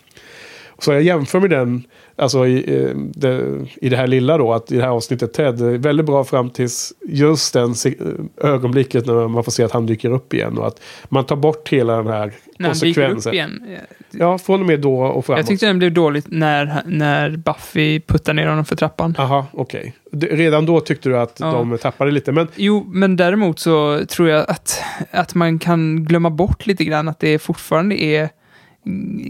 [0.78, 1.84] Så jag jämför med den,
[2.18, 5.60] alltså i, eh, det, i det här lilla då, att i det här avsnittet Ted,
[5.60, 7.94] är väldigt bra fram tills just den se-
[8.42, 10.58] ögonblicket när man får se att han dyker upp igen.
[10.58, 13.34] Och att man tar bort hela den här När han dyker upp konsekvensen.
[13.34, 13.78] igen.
[14.10, 15.38] Ja, från och med då och framåt.
[15.38, 19.14] Jag tyckte den blev dåligt när, när Buffy puttar ner honom för trappan.
[19.18, 19.94] Aha, okej.
[20.12, 21.52] D- Redan då tyckte du att Ja.
[21.52, 26.30] de tappade lite, men Jo, men däremot så tror jag att, att man kan glömma
[26.30, 28.28] bort lite grann att det fortfarande är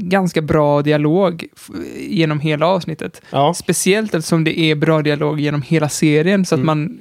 [0.00, 1.44] ganska bra dialog
[2.08, 3.22] genom hela avsnittet.
[3.30, 3.54] ja.
[3.54, 6.66] Speciellt eftersom det är bra dialog genom hela serien så att Mm.
[6.66, 6.98] man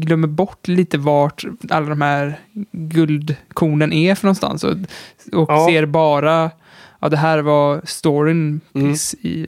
[0.00, 2.38] glömmer bort lite vart alla de här
[2.72, 4.72] guldkornen är för någonstans och,
[5.32, 5.66] och Ja.
[5.70, 6.50] ser bara,
[7.00, 8.94] ja det här var storyn Mm.
[9.22, 9.46] i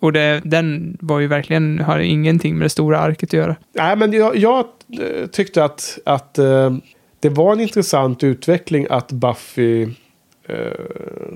[0.00, 3.56] och det, den var ju verkligen, har ingenting med det stora arket att göra.
[3.74, 4.58] Nej, men jag, jag
[5.00, 6.76] eh, tyckte att, att eh,
[7.20, 9.86] det var en intressant utveckling att Buffy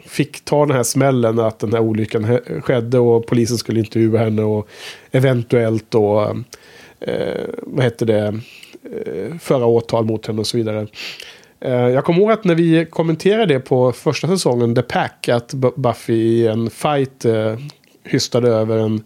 [0.06, 4.42] fick ta den här smällen att den här olyckan skedde och polisen skulle intervjua henne
[4.42, 4.68] och
[5.10, 6.36] eventuellt då,
[7.00, 8.40] eh, vad heter det,
[9.06, 10.86] eh, föra åtal mot henne och så vidare.
[11.60, 15.54] Eh, jag kommer ihåg att när vi kommenterade det på första säsongen, The Pack, att
[15.54, 17.56] Bu- Buffy i en fight eh,
[18.04, 19.04] hystade över en,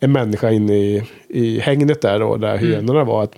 [0.00, 3.22] en människa inne i, i hängnet där då, där hyenorna var.
[3.22, 3.34] Att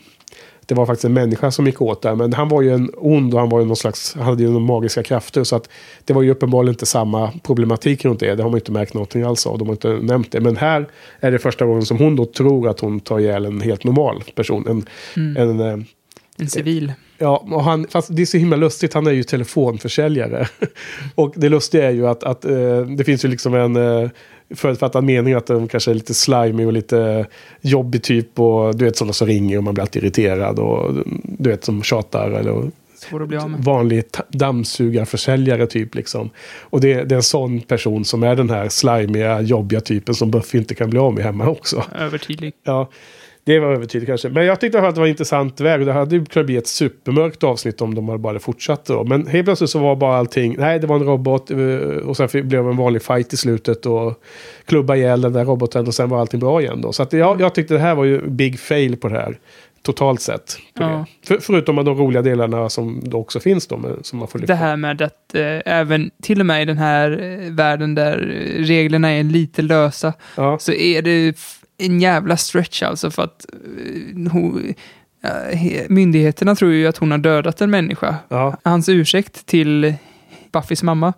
[0.70, 2.14] det var faktiskt en människa som gick åt där.
[2.14, 4.48] Men han var ju en ond och han var ju någon slags, han hade ju
[4.48, 5.44] några magiska krafter.
[5.44, 5.68] Så att
[6.04, 8.34] det var ju uppenbarligen inte samma problematik runt det.
[8.34, 9.58] Det har man inte märkt någonting alls av.
[9.58, 10.40] De har inte nämnt det.
[10.40, 10.86] Men här
[11.20, 14.22] är det första gången som hon då tror att hon tar ihjäl en helt normal
[14.34, 14.66] person.
[14.68, 14.86] En,
[15.36, 15.76] en, eh,
[16.40, 16.92] En civil.
[17.18, 20.48] Ja, och han, fast det är så himla lustigt, han är ju telefonförsäljare.
[21.14, 24.10] och det lustiga är ju att, att eh, det finns ju liksom en eh,
[24.54, 27.26] förutfattad mening att de kanske är lite slimy och lite
[27.60, 28.38] jobbig typ.
[28.38, 30.58] Och du vet sådana som ringer och man blir alltid irriterad.
[30.58, 32.70] Och du vet som tjatar eller
[33.00, 33.64] Svår att bli av med.
[33.64, 36.30] vanlig dammsugarförsäljare typ liksom.
[36.60, 40.30] Och det, det är en sån person som är den här slimiga, jobbiga typen som
[40.30, 41.84] Buffy inte kan bli av med hemma också.
[41.98, 42.52] Övertydlig.
[42.64, 42.90] Ja,
[43.44, 44.28] det var övertydligt kanske.
[44.28, 45.80] Men jag tyckte att det var en intressant väg.
[45.80, 49.04] och Det hade ju kunnat bli ett supermörkt avsnitt om de hade bara fortsatt då.
[49.04, 51.58] Men helt plötsligt så var bara allting, nej det var en robot eh,
[52.06, 54.22] och sen blev det en vanlig fight i slutet och
[54.64, 56.92] klubba ihjäl den där roboten och sen var allting bra igen då.
[56.92, 59.38] Så att jag, jag tyckte det här var ju big fail på det här.
[59.82, 60.58] Totalt sett.
[60.74, 61.04] Ja.
[61.26, 64.52] För, förutom de roliga delarna som då också finns då, men, som man får lyfta.
[64.52, 68.16] Det här med att eh, även till och med i den här eh, världen där
[68.58, 70.58] reglerna är lite lösa Ja.
[70.58, 71.38] så är det
[71.80, 74.74] en jävla stretch alltså för att eh, hon,
[75.24, 78.16] eh, he- myndigheterna tror ju att hon har dödat en människa.
[78.28, 78.56] Ja.
[78.64, 79.94] Hans ursäkt till
[80.52, 81.12] Buffys mamma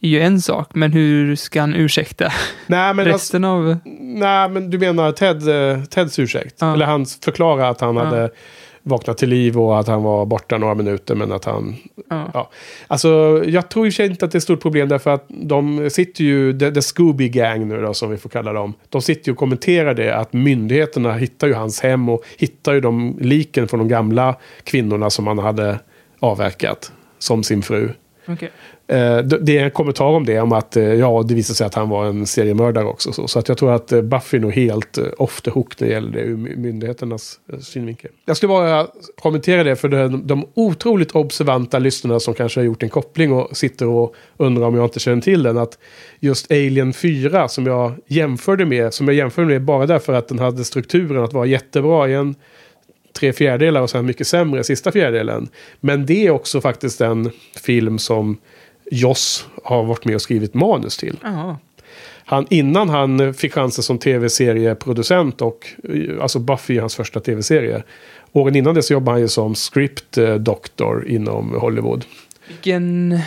[0.00, 2.24] är ju en sak, men hur ska han ursäkta
[2.66, 3.76] Nej, men alltså, resten av...
[4.00, 6.56] Nej, men du menar Ted, eh, Teds ursäkt?
[6.58, 6.72] Ja.
[6.72, 8.04] Eller han förklarar att han Ja.
[8.04, 8.30] hade
[8.86, 11.76] vaknat till liv och att han var borta några minuter men att han...
[12.10, 12.30] Ja.
[12.34, 12.50] Ja.
[12.86, 15.10] Alltså, jag tror i och för sig inte att det är ett stort problem därför
[15.10, 18.74] att de sitter ju, the, the Scooby Gang nu då som vi får kalla dem.
[18.88, 22.80] De sitter ju och kommenterar det att myndigheterna hittar ju hans hem och hittar ju
[22.80, 25.78] de liken från de gamla kvinnorna som han hade
[26.20, 27.90] avverkat som sin fru.
[28.28, 28.48] Okay.
[28.88, 31.74] Eh, det är en kommentar om det, om att eh, ja, det visade sig att
[31.74, 33.12] han var en seriemördare också.
[33.12, 35.80] Så, så att jag tror att eh, Buffy är nog helt eh, off the hook
[35.80, 38.10] när det gäller det ur myndigheternas synvinkel.
[38.24, 38.86] Jag skulle bara
[39.22, 43.56] kommentera det för de, de otroligt observanta lyssnarna som kanske har gjort en koppling och
[43.56, 45.58] sitter och undrar om jag inte känner till den.
[45.58, 45.78] Att
[46.20, 50.38] just Alien 4 som jag jämförde med, som jag jämförde med bara därför att den
[50.38, 52.34] hade strukturen att vara jättebra i en
[53.16, 55.48] tre fjärdedelar och sen mycket sämre sista fjärdedelen.
[55.80, 57.30] Men det är också faktiskt en
[57.64, 58.38] film som
[58.90, 61.16] Joss har varit med och skrivit manus till.
[61.22, 61.56] Jaha.
[62.28, 67.82] Han, innan han fick chansen som tv-serieproducent och eh, alltså Buffy är hans första tv-serie.
[68.32, 72.04] Åren innan det så jobbade han ju som script eh, doctor inom Hollywood.
[72.48, 73.18] Vilken,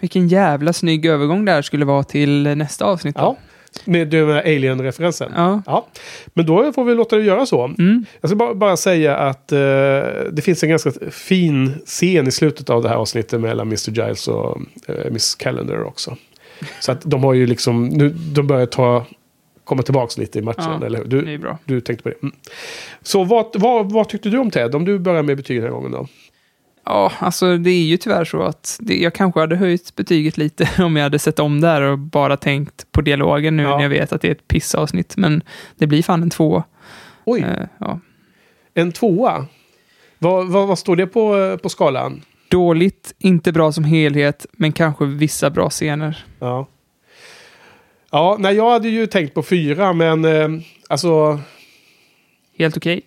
[0.00, 3.16] vilken jävla snygg övergång det här skulle vara till nästa avsnitt.
[3.16, 3.20] då.
[3.22, 3.36] Ja.
[3.84, 5.32] Med den här Alien-referensen.
[5.36, 5.62] Ja.
[5.66, 5.86] Ja.
[6.26, 7.64] Men då får vi låta det göra så.
[7.64, 8.04] Mm.
[8.20, 9.58] Jag ska bara, bara säga att eh,
[10.32, 13.90] det finns en ganska fin scen i slutet av det här avsnittet mellan Mr.
[13.90, 16.16] Giles och eh, Miss Calendar också.
[16.80, 19.06] Så att de har ju liksom, nu, de börjar ta,
[19.64, 21.04] komma tillbaka lite i matchen, Ja, eller hur?
[21.04, 22.22] Du, du tänkte på det.
[22.22, 22.34] Mm.
[23.02, 24.74] Så vad, vad, vad tyckte du om Ted?
[24.74, 26.06] Om du börjar med betyg den här gången då?
[26.84, 30.68] Ja, alltså det är ju tyvärr så att det, jag kanske hade höjt betyget lite
[30.84, 33.76] om jag hade sett om där och bara tänkt på dialogen nu Ja.
[33.76, 35.16] när jag vet att det är ett pissavsnitt.
[35.16, 35.42] Men
[35.76, 36.62] det blir fan en två.
[37.24, 38.00] Oj, Eh, ja.
[38.74, 39.46] en tvåa.
[40.18, 42.22] Vad, vad, vad står det på, på skalan?
[42.48, 46.24] Dåligt, inte bra som helhet, men kanske vissa bra scener.
[46.38, 46.68] Ja.
[48.10, 50.48] Ja, nej, jag hade ju tänkt på fyra, men eh,
[50.88, 51.40] alltså...
[52.58, 53.00] Helt okej.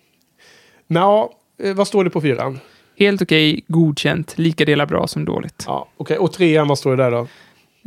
[0.86, 1.28] Nja,
[1.62, 2.60] eh, vad står det på fyran?
[2.98, 5.64] Helt okej, godkänt, lika delar bra som dåligt.
[5.66, 6.18] Ja, okej.
[6.18, 7.26] Och trean, vad står det där då?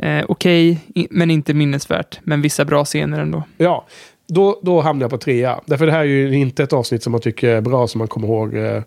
[0.06, 2.20] Eh, okej, i- men inte minnesvärt.
[2.24, 3.44] Men vissa bra scener ändå.
[3.58, 3.86] Ja,
[4.28, 5.60] då, då hamnar jag på trea.
[5.66, 8.08] Därför det här är ju inte ett avsnitt som man tycker är bra, som man
[8.08, 8.82] kommer ihåg eh,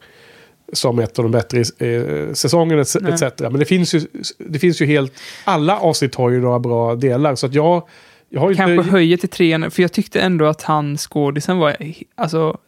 [0.72, 1.94] som ett av de bättre i
[2.28, 2.96] eh, säsongen etc.
[3.00, 3.20] Nej.
[3.40, 4.00] Men det finns, ju,
[4.38, 5.12] det finns ju helt...
[5.44, 7.34] Alla avsnitt har ju några bra delar.
[7.34, 7.82] Så att jag,
[8.28, 8.90] jag har ju Kanske inte...
[8.90, 11.76] höjer till trean, för jag tyckte ändå att han skådisen var...
[12.14, 12.58] Alltså,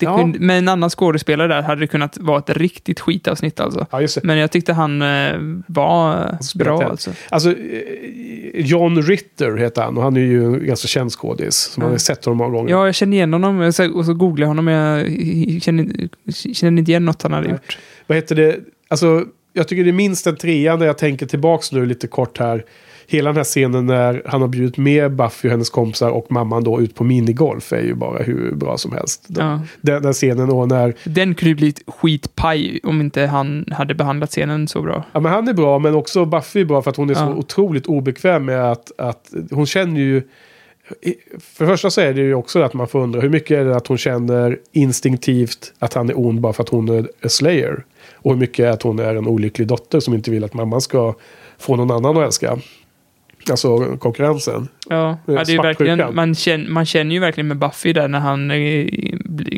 [0.00, 0.18] det Ja.
[0.18, 3.86] kunde, med en annan skådespelare där hade det kunnat vara ett riktigt skitavsnitt alltså.
[3.90, 4.06] Ja.
[4.22, 5.32] Men jag tyckte han eh,
[5.66, 7.10] var spelar bra alltså.
[7.28, 7.56] Alltså, eh,
[8.54, 11.56] John Ritter heter han och han är ju en ganska känd skådis.
[11.56, 12.70] Som man har sett honom många gånger.
[12.70, 16.08] Ja, jag känner igen honom och så, och så googlade jag honom men jag känner,
[16.54, 17.52] känner inte igen något han hade Nej.
[17.52, 17.78] gjort.
[18.06, 18.56] Vad heter det?
[18.88, 22.38] Alltså, jag tycker det är minst en trea när jag tänker tillbaks nu lite kort
[22.38, 22.64] här.
[23.12, 26.64] Hela den här scenen när han har bjudit med Buffy och hennes kompisar och mamman
[26.64, 29.26] då ut på minigolf är ju bara hur bra som helst.
[29.28, 29.60] Ja.
[29.80, 30.94] Den, den scenen och när...
[31.04, 35.04] Den kunde ju blivit skitpaj om inte han hade behandlat scenen så bra.
[35.12, 37.20] Ja men han är bra men också Buffy är bra för att hon är så
[37.20, 37.34] Ja.
[37.34, 40.22] otroligt obekväm med att, att hon känner ju...
[41.40, 43.64] För det första så är det ju också att man får undra hur mycket är
[43.64, 47.28] det att hon känner instinktivt att han är ond bara för att hon är a
[47.28, 47.84] slayer.
[48.14, 50.80] Och hur mycket är att hon är en olycklig dotter som inte vill att mamman
[50.80, 51.14] ska
[51.58, 52.58] få någon annan att älska.
[53.50, 54.68] Alltså konkurrensen.
[54.88, 58.18] Ja, det är ju verkligen, man, känner, man känner ju verkligen med Buffy där när
[58.18, 58.86] han eh,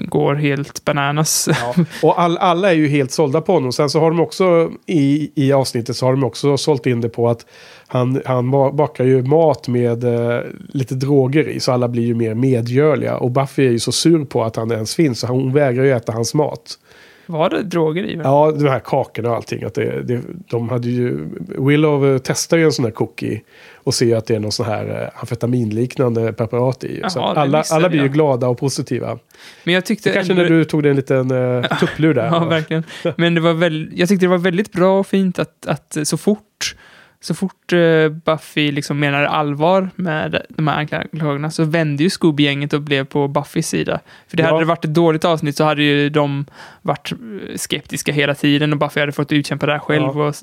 [0.09, 1.49] går helt bananas.
[1.49, 1.85] Ja.
[2.03, 3.73] Och all, alla är ju helt sålda på honom.
[3.73, 7.09] Sen så har de också i, i avsnittet så har de också sålt in det
[7.09, 7.47] på att
[7.87, 11.61] han, han ba- bakar ju mat med eh, lite droger i.
[11.61, 13.17] Så alla blir ju mer medgörliga.
[13.17, 15.21] Och Buffy är ju så sur på att han ens finns.
[15.21, 16.79] Så hon vägrar ju äta hans mat.
[17.33, 18.21] Var det droger i?
[18.25, 19.65] Ja, de här kakorna och allting.
[19.65, 20.21] Att det, det,
[20.51, 21.29] de hade ju,
[21.59, 23.41] Willow testar ju en sån här cookie
[23.75, 27.03] och ser att det är någon sån här eh, amfetaminliknande preparat i.
[27.09, 29.19] så Jaha, det alla, alla blir ju glada och positiva.
[29.65, 30.09] Men jag tyckte...
[30.09, 32.27] Det kanske ändå- när du tog dig en liten uh, tupplur där.
[32.33, 32.85] Ja, verkligen.
[33.17, 36.17] Men det var väl, jag tyckte det var väldigt bra och fint att, att så
[36.17, 36.77] fort,
[37.23, 42.73] så fort eh, Buffy liksom menade allvar med de här anklagelserna så vände ju Scooby-gänget
[42.73, 44.01] och blev på Buffys sida.
[44.29, 44.49] För det Ja.
[44.49, 46.47] hade det varit ett dåligt avsnitt så hade ju de
[46.83, 47.13] varit
[47.57, 50.03] skeptiska hela tiden och Buffy hade fått utkämpa det här själv.
[50.15, 50.27] Ja.
[50.29, 50.35] Och,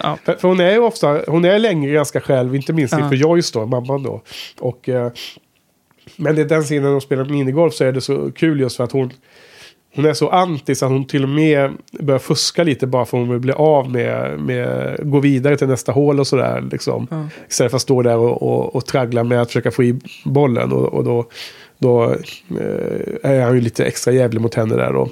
[0.00, 0.18] ja.
[0.24, 3.00] För, för hon är ju ofta, hon är länge ganska själv, inte minst Ja.
[3.04, 4.22] inför Joyce då, mamman då.
[4.58, 5.12] Och, eh,
[6.16, 8.84] men det är den scenen de spelar minigolf så är det så kul just för
[8.84, 9.12] att hon,
[9.96, 13.16] hon är så anti så att hon till och med börjar fuska lite bara för
[13.18, 16.64] att hon vill bli av med, med gå vidare till nästa hål och sådär.
[16.72, 17.06] Liksom.
[17.10, 17.28] Ja.
[17.48, 20.72] Istället för att stå där och, och, och traggla med att försöka få i bollen.
[20.72, 21.26] Och, och då,
[21.78, 22.04] då
[22.60, 25.08] eh, är han ju lite extra jävlig mot henne där då.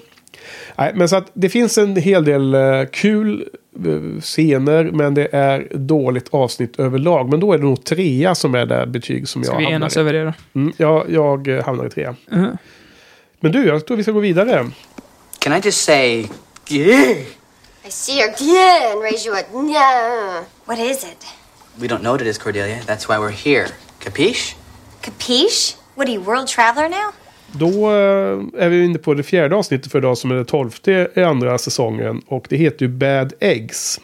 [0.79, 2.61] Nej, men så att det finns en hel del eh,
[2.93, 3.49] kul
[3.87, 7.29] eh, scener, men det är dåligt avsnitt överlag.
[7.31, 9.77] Men då är det nog trea som är det betyg som Ska jag vi hamnar
[9.77, 10.01] enas i.
[10.01, 10.33] över det då?
[10.61, 12.15] Mm, jag, jag hamnar i trea.
[12.31, 12.57] Mhm.
[13.41, 14.71] Men du, jag tror vi ska gå vidare.
[15.39, 16.27] Can I just say,
[16.69, 17.19] yeah?
[17.87, 20.43] I see your yeah and raise you a yeah.
[20.65, 21.27] What is it?
[21.77, 22.79] We don't know what it is, Cordelia.
[22.87, 23.67] That's why we're here.
[24.05, 24.55] Capiche?
[25.01, 25.77] Capiche?
[25.95, 27.13] What are you, world traveler now?
[27.53, 31.09] Då eh, är vi inne på det fjärde avsnittet för idag som är det tolfte
[31.15, 32.23] i andra säsongen.
[32.27, 34.01] Och det heter ju Bad Eggs.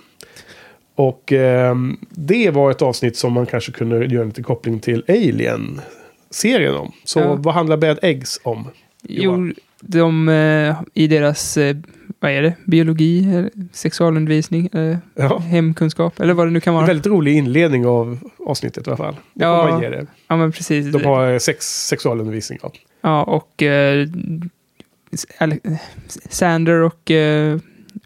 [0.95, 1.75] Och eh,
[2.11, 6.93] det var ett avsnitt som man kanske kunde göra en liten koppling till Alien-serien om.
[7.05, 7.35] Så Ja.
[7.39, 8.71] vad handlar Bad Eggs om?
[9.03, 11.77] Jo, de eh, i deras, eh,
[12.21, 15.39] vad är det, biologi, eller sexualundervisning, eh, Ja.
[15.39, 16.87] hemkunskap, eller vad det nu kan En vara.
[16.87, 19.17] väldigt rolig inledning av avsnittet i alla fall.
[19.35, 19.69] Det Ja.
[19.71, 20.07] man ge det.
[20.29, 20.93] Ja, men precis.
[20.93, 22.59] De har sex, sexualundervisning.
[22.63, 22.73] Ja.
[23.03, 24.07] Ja, och eh,
[26.31, 27.59] Sander och, eh,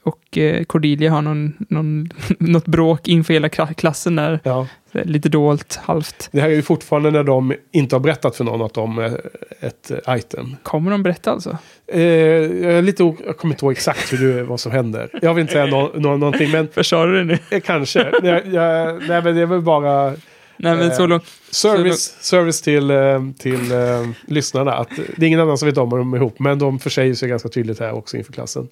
[0.02, 4.40] och eh, Cordelia har någon, någon, något bråk inför hela kla- klassen där.
[4.44, 4.68] Ja.
[4.94, 6.28] Så Lite dolt, halvt.
[6.32, 9.20] Det här är ju fortfarande när de inte har berättat för någon att de är
[9.60, 10.56] ett eh, item.
[10.62, 11.58] Kommer de berätta alltså?
[11.86, 15.08] Eh, jag, är lite, jag kommer inte ihåg exakt hur det, vad som händer.
[15.22, 17.38] Jag vill inte säga nå, nå, någonting, men Försade du det nu?
[17.56, 18.10] eh, kanske.
[18.22, 20.14] Jag, jag, nej, men det är väl bara
[20.56, 21.24] Nej, men Eh, så långt.
[21.50, 24.72] service, service till, eh, till eh, lyssnarna.
[24.74, 27.14] Att det är ingen annan som vet om vad de är ihop, men de försäger
[27.14, 28.68] sig ganska tydligt här också inför klassen.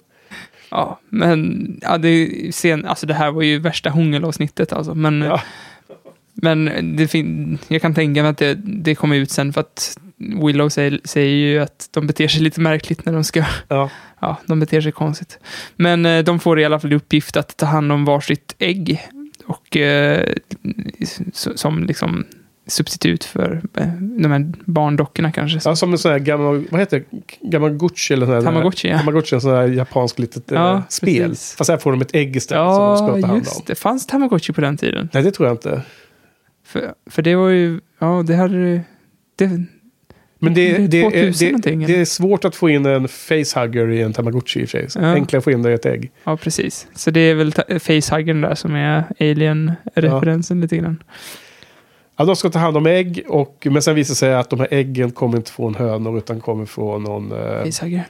[0.71, 4.95] Ja, men ja, det, sen, alltså det här var ju värsta hångelavsnittet alltså.
[4.95, 5.41] Men, Ja.
[6.43, 9.97] Men det fin- jag kan tänka mig att det, det kommer ut sen för att
[10.45, 13.43] Willow säger, säger ju att de beter sig lite märkligt när de ska...
[13.67, 13.89] Ja.
[14.19, 15.39] Ja, de beter sig konstigt.
[15.75, 19.01] Men eh, de får i alla fall uppgift att ta hand om varsitt ägg.
[19.45, 20.33] Och eh,
[21.55, 22.25] som liksom
[22.67, 25.59] substitut för eh, de här barndockorna kanske.
[25.69, 27.21] Ja, som en sån här gammal, vad heter det?
[27.49, 28.97] Gamagotchi eller sån här, Tamagotchi, ja.
[28.99, 31.29] Tamagotchi, en sån här japansk litet eh, Ja, spel.
[31.29, 31.55] precis.
[31.55, 33.37] Fast här får de ett ägg istället som de ska ta Ja, hand om.
[33.39, 33.75] just det.
[33.75, 35.09] Fanns Tamagotchi på den tiden?
[35.13, 35.81] Nej, det tror jag inte.
[36.73, 38.81] För, för det var ju, ja det hade
[39.35, 39.47] det,
[40.39, 43.89] Men det, Det är det, 2000 är, det, är svårt att få in en facehugger
[43.89, 45.01] i en Tamagotchi i och för sig.
[45.03, 45.13] Ja.
[45.13, 46.11] Enklare att få in det i ett ägg.
[46.23, 46.87] ja precis.
[46.95, 51.03] Så det är väl facehuggern där som är alien-referensen lite grann.
[52.15, 54.59] Ja, de ska ta hand om ägg, och, men sen visar det sig att de
[54.59, 57.31] här äggen kommer inte från hönor utan kommer från någon...
[57.31, 58.03] Eh, Facehugger.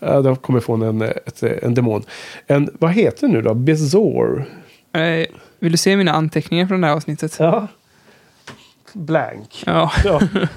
[0.00, 2.02] ja, de kommer från en, ett, en demon.
[2.46, 3.54] En, vad heter det nu då?
[3.54, 4.48] Bezor?
[5.58, 7.36] Vill du se mina anteckningar från det här avsnittet?
[7.38, 7.68] Ja.
[8.92, 9.62] Blank.
[9.66, 9.92] Ja.
[10.04, 10.20] Ja.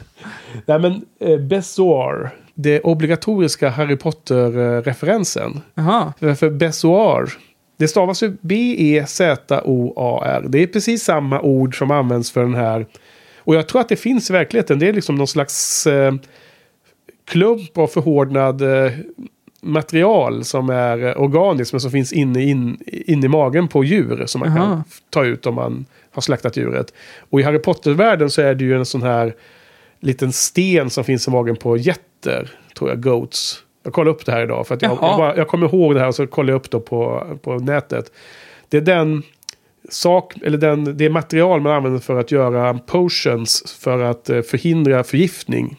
[0.65, 2.29] Nej men eh, Bessoir.
[2.53, 5.61] Det obligatoriska Harry Potter-referensen.
[5.73, 6.13] Jaha.
[6.19, 7.29] För, för Bessoir.
[7.77, 10.45] Det stavas ju B-E-Z-O-A-R.
[10.47, 12.85] Det är precis samma ord som används för den här.
[13.37, 14.79] Och jag tror att det finns i verkligheten.
[14.79, 16.13] Det är liksom någon slags eh,
[17.25, 18.91] klump av förhårdnad eh,
[19.61, 24.39] material som är organiskt men som finns inne, in, in i magen på djur som
[24.39, 24.83] man kan Aha.
[24.89, 26.93] f- ta ut om man har slaktat djuret.
[27.29, 29.33] Och i Harry Potter-världen så är det ju en sån här
[29.99, 33.63] liten sten som finns i magen på getter, tror jag, goats.
[33.83, 35.99] Jag kollade upp det här idag för att jag, jag, bara, jag kommer ihåg det
[35.99, 38.11] här och så kollade jag upp det på, på nätet.
[38.69, 39.23] Det är den
[39.89, 45.03] sak, eller den, det material man använder för att göra potions för att eh, förhindra
[45.03, 45.75] förgiftning.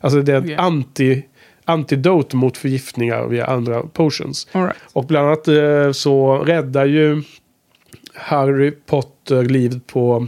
[0.00, 0.56] Alltså det är ett Okej.
[0.56, 1.22] anti,
[1.66, 4.48] antidot mot förgiftningar via andra potions.
[4.52, 4.76] Right.
[4.92, 7.22] Och bland annat eh, så räddar ju
[8.14, 10.26] Harry Potter livet på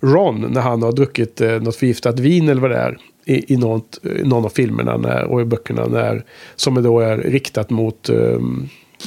[0.00, 2.98] Ron när han har druckit eh, något förgiftat vin eller vad det är.
[3.24, 6.24] I, i något, i någon av filmerna när, och i böckerna när,
[6.56, 8.38] som då är riktat mot eh,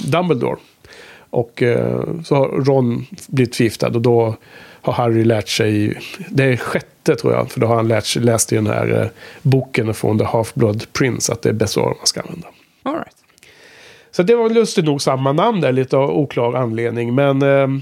[0.06, 0.58] Dumbledore.
[1.30, 4.36] Och eh, så har Ron blivit förgiftad och då
[4.84, 8.22] har Harry lärt sig, det är sjätte tror jag, för då har han lärt sig,
[8.22, 9.08] läst i den här eh,
[9.42, 12.48] boken från The Half-Blood Prince att det är Bessoir man ska använda.
[12.84, 13.16] All right.
[14.12, 17.16] Så det var lustigt nog samma namn där, lite av oklar anledning.
[17.16, 17.82] Men ehm,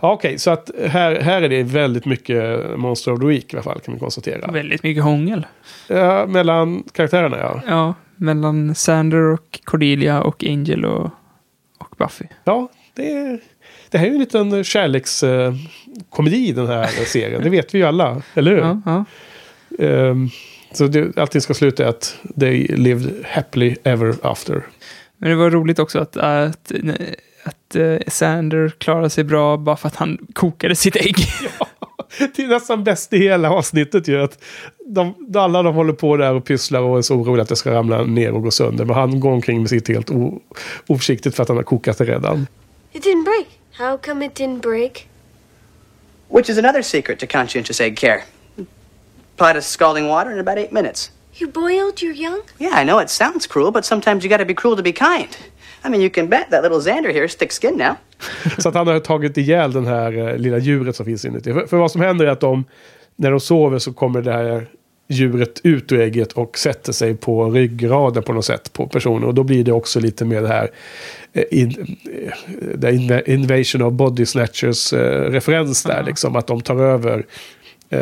[0.00, 3.56] ja, okej, så att här, här är det väldigt mycket Monster of the Week i
[3.56, 4.52] alla fall kan vi konstatera.
[4.52, 5.46] Väldigt mycket hångel.
[5.88, 7.60] Ja, mellan karaktärerna ja.
[7.68, 11.04] Ja, mellan Sander och Cordelia och Angel och,
[11.78, 12.24] och Buffy.
[12.44, 13.38] Ja, det, är-
[13.96, 17.42] det här är ju en liten kärlekskomedi den här serien.
[17.42, 18.58] Det vet vi ju alla, eller hur?
[18.58, 19.04] Ja, ja.
[19.84, 20.28] Ehm,
[20.72, 24.66] så det, allting ska sluta i att they lived happily ever after.
[25.18, 26.72] Men det var roligt också att, att,
[27.44, 31.16] att eh, Sander klarade sig bra bara för att han kokade sitt ägg.
[32.36, 34.22] Det är nästan bäst i hela avsnittet ju.
[34.22, 34.44] Att
[34.86, 37.72] de, alla de håller på där och pysslar och är så oroliga att det ska
[37.72, 38.84] ramla ner och gå sönder.
[38.84, 40.40] Men han går omkring med sitt helt o,
[40.86, 42.46] oförsiktigt för att han har kokat det redan.
[42.92, 43.46] It didn't break.
[43.78, 45.06] How come it didn't break?
[46.28, 48.24] Which is another secret to conscientious egg care.
[49.34, 51.10] Apply to scalding water in about eight minutes.
[51.34, 52.40] You boiled your young?
[52.58, 55.28] Yeah, I know it sounds cruel, but sometimes you gotta be cruel to be kind.
[55.84, 57.96] I mean, you can bet that little Xander here is thick skinned now.
[58.58, 61.52] Så att han har tagit ihjäl den här eh, lilla djuret som finns inuti.
[61.52, 62.64] För, för vad som händer är att de,
[63.16, 64.66] när de sover så kommer det här
[65.08, 69.24] djuret ut ur ägget och sätter sig på ryggraden på något sätt på personen.
[69.24, 70.70] Och då blir det också lite mer det här
[71.36, 71.96] eh, in,
[72.82, 76.02] eh, inv- Invasion of Body Snatchers eh, referens där.
[76.06, 77.26] Liksom, att de tar över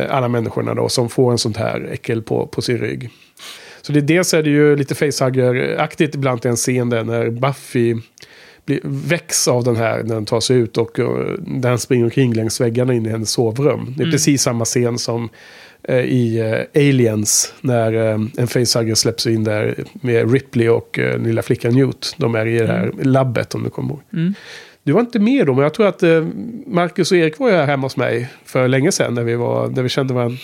[0.09, 3.11] alla människorna då som får en sånt här äckel på, på sin rygg.
[3.82, 7.95] Så det, dels är det ju lite facehugger-aktigt ibland i en scen där när Buffy
[8.66, 11.06] blir, väcks av den här när den tar sig ut och uh,
[11.38, 13.94] där han springer omkring längs väggarna in i hennes sovrum.
[13.96, 14.12] Det är Mm.
[14.12, 15.28] precis samma scen som
[15.82, 16.38] eh, i
[16.74, 21.74] eh, Aliens när eh, en facehugger släpps in där med Ripley och uh, lilla flickan
[21.74, 22.14] Newt.
[22.18, 24.00] De är i det här labbet om du kommer ihåg.
[24.12, 24.34] Mm.
[24.82, 26.26] Du var inte med då, men jag tror att eh,
[26.66, 29.68] Marcus och Erik var ju här hemma hos mig för länge sedan när vi, var,
[29.68, 30.36] när vi kände varandra.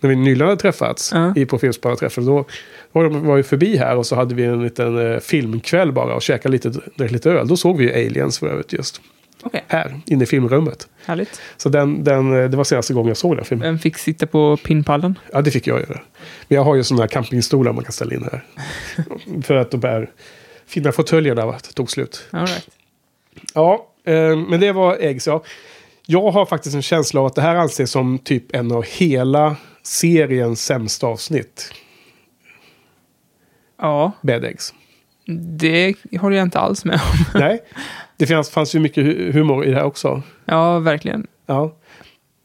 [0.00, 2.24] När vi nyligen hade träffats i på Filmspanarträffen.
[2.24, 2.44] Då
[2.92, 6.14] var de var ju förbi här och så hade vi en liten eh, filmkväll bara
[6.14, 7.48] och käkade lite, drack lite öl.
[7.48, 9.00] Då såg vi ju Aliens för övrigt just.
[9.42, 9.64] Okej.
[9.68, 10.88] Här, inne i filmrummet.
[11.04, 11.40] Härligt.
[11.56, 13.68] Så den, den, eh, det var senaste gången jag såg den filmen.
[13.68, 15.18] Vem fick sitta på pinnpallen?
[15.32, 16.00] Ja, det fick jag göra.
[16.48, 18.44] Men jag har ju sådana här campingstolar man kan ställa in här.
[19.42, 20.10] för att de här
[20.66, 22.28] fina fåtöljerna tog slut.
[22.30, 22.68] All right.
[23.54, 25.26] Ja, eh, men det var Eggs.
[25.26, 25.42] Ja.
[26.06, 29.56] Jag har faktiskt en känsla av att det här anses som typ en av hela
[29.82, 31.72] seriens sämsta avsnitt.
[33.78, 34.74] Ja, Bad Eggs.
[35.58, 37.24] det håller jag inte alls med om.
[37.40, 37.60] Nej,
[38.16, 40.22] det fanns, fanns ju mycket hu- humor i det här också.
[40.44, 41.26] Ja, verkligen.
[41.46, 41.76] Ja,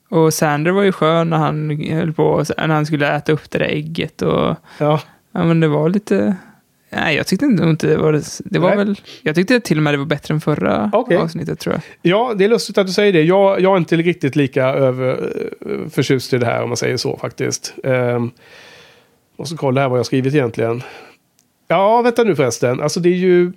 [0.09, 3.57] Och Sander var ju skön när han höll på, när han skulle äta upp det
[3.59, 5.01] där ägget och ja.
[5.31, 6.35] ja, men det var lite...
[6.95, 8.21] Nej, jag tyckte inte det var...
[8.45, 8.77] Det var Nej.
[8.77, 9.01] väl...
[9.21, 11.17] Jag tyckte till och med det var bättre än förra Okej.
[11.17, 11.81] avsnittet tror jag.
[12.01, 13.21] ja, det är lustigt att du säger det.
[13.21, 15.31] Jag, jag är inte riktigt lika över,
[15.61, 17.73] eh, förtjust i det här om man säger så faktiskt.
[17.83, 18.31] Um,
[19.35, 20.83] och så kolla här vad jag skrivit egentligen.
[21.67, 22.81] Ja, vänta nu förresten.
[22.81, 23.51] Alltså det är ju...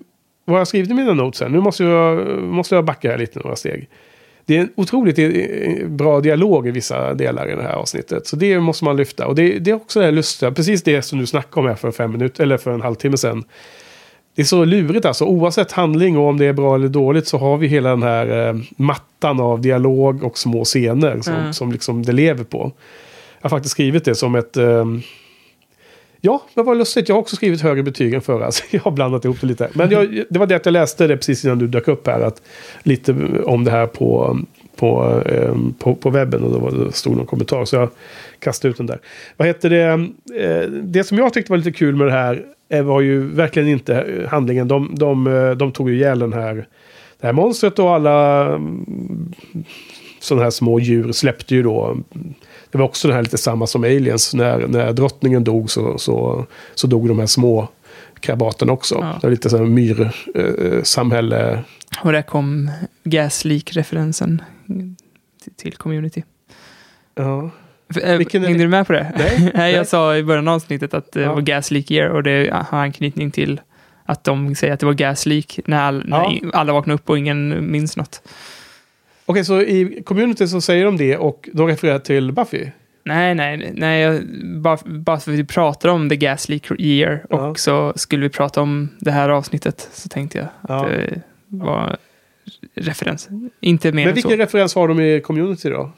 [0.44, 1.48] Vad har jag skrivit i mina notes här?
[1.48, 3.88] Nu måste jag, måste jag backa här lite några steg.
[4.48, 8.26] Det är en otroligt eh, bra dialog i vissa delar i det här avsnittet.
[8.26, 9.26] Så det måste man lyfta.
[9.26, 10.52] Och det, det är också det här lustiga.
[10.52, 13.44] Precis det som du snackade om här för fem minuter, eller för en halvtimme sedan.
[14.34, 15.24] Det är så lurigt alltså.
[15.24, 18.48] Oavsett handling och om det är bra eller dåligt så har vi hela den här
[18.48, 21.52] eh, mattan av dialog och små scener som, Mm.
[21.52, 22.72] som liksom det lever på.
[23.40, 24.56] Jag har faktiskt skrivit det som ett...
[24.56, 25.02] ehm,
[26.20, 27.08] Ja, det var lustigt.
[27.08, 28.52] Jag har också skrivit högre betyg än förra.
[28.52, 29.68] Så jag har blandat ihop det lite.
[29.72, 32.20] Men jag, det var det att jag läste det precis innan du dök upp här.
[32.20, 32.42] Att,
[32.82, 33.14] lite
[33.44, 34.38] om det här på,
[34.76, 36.42] på, ehm, på, på webben.
[36.42, 37.64] Och då var det stod någon kommentar.
[37.64, 37.88] Så jag
[38.38, 38.98] kastade ut den där.
[39.36, 40.08] Vad heter det?
[40.42, 42.44] Eh, det som jag tyckte var lite kul med det här.
[42.68, 44.68] Eh, var ju verkligen inte eh, handlingen.
[44.68, 46.66] De, de, de tog ju ihjäl den här,
[47.20, 49.34] det här monstret och alla mm,
[50.20, 51.96] sådana här små djur släppte ju då.
[52.70, 54.34] Det var också det här lite samma som Aliens.
[54.34, 57.68] När, när drottningen dog så, så, så dog de här små
[58.20, 58.94] krabaterna också.
[59.00, 59.06] Ja.
[59.20, 61.62] Det var lite så här myrsamhälle.
[62.02, 62.70] Och där kom
[63.04, 64.42] Gas Leak-referensen
[65.56, 66.22] till, Community.
[67.14, 67.50] ja.
[68.02, 69.12] Äh, Vilken är hängde du med på det?
[69.18, 71.34] Nej, Nej, jag sa i början av avsnittet att det Ja.
[71.34, 73.60] var Gas Leak Year och det har anknytning till
[74.04, 76.32] att de säger att det var Gas Leak när, all, när Ja.
[76.32, 78.22] i- alla vaknar upp och ingen minns något.
[79.30, 82.66] Okej, så i community så säger de det och de refererar till Buffy?
[83.04, 84.22] Nej, nej, nej, jag,
[84.60, 87.54] bara, bara för att vi pratar om The Leak Year och Ja.
[87.54, 90.88] så skulle vi prata om det här avsnittet så tänkte jag att Ja.
[90.88, 91.96] det var
[92.74, 93.28] referens.
[93.60, 94.36] Inte mer Men än vilken så.
[94.36, 95.90] referens har de i community då?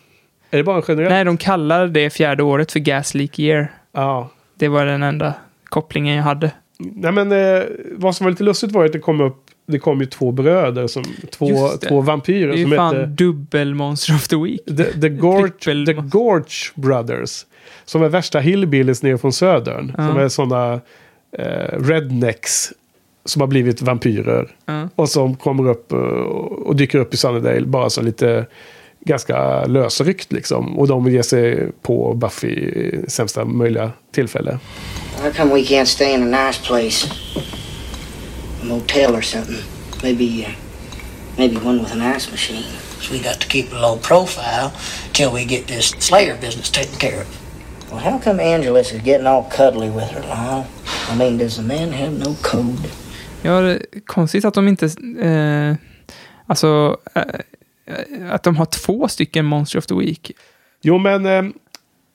[0.50, 1.10] Är det bara en generell?
[1.12, 3.72] Nej, de kallar det fjärde året för Gas Leak Year.
[3.92, 4.30] Ja.
[4.54, 6.50] Det var den enda kopplingen jag hade.
[6.78, 7.62] Nej men eh,
[7.96, 10.86] vad som var lite lustigt var att det kom upp det kom ju två bröder,
[10.86, 14.64] som, två, två vampyrer Det är som fan hette dubbel Monster of the Week.
[14.66, 17.46] The, the, Gorge, the Gorge Brothers.
[17.84, 19.94] Som är värsta hillbillies nere från södern.
[19.98, 20.08] Ja.
[20.08, 20.80] Som är sådana
[21.38, 22.72] eh, rednecks.
[23.24, 24.48] som har blivit vampyrer.
[24.66, 24.88] Ja.
[24.94, 28.46] Och som kommer upp eh, och dyker upp i Sunnydale bara så lite
[29.00, 30.78] ganska lösryckt liksom.
[30.78, 34.58] Och de ger sig på Buffy i sämsta möjliga tillfälle.
[35.22, 37.08] How come we can't stay in a nice place?
[38.64, 39.62] Motel or something.
[40.02, 40.52] Maybe, uh,
[41.38, 42.64] maybe one with an ice machine.
[43.00, 44.72] So we got to keep a low profile
[45.12, 47.40] till we get this Slayer business taken care of.
[47.90, 50.66] Well, how come Angelus is getting all cuddly with her, Lyle?
[51.10, 52.88] I mean, does the man have no code?
[53.42, 54.86] Ja, det är konstigt att de inte...
[55.20, 55.74] Eh,
[56.46, 60.32] alltså, eh, att de har två stycken Monster of the Week.
[60.82, 61.44] Jo, men eh,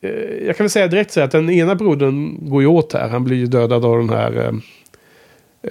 [0.01, 0.09] eh,
[0.45, 3.09] jag kan väl säga direkt så att den ena brodern går ju åt här.
[3.09, 4.61] Han blir ju dödad av den här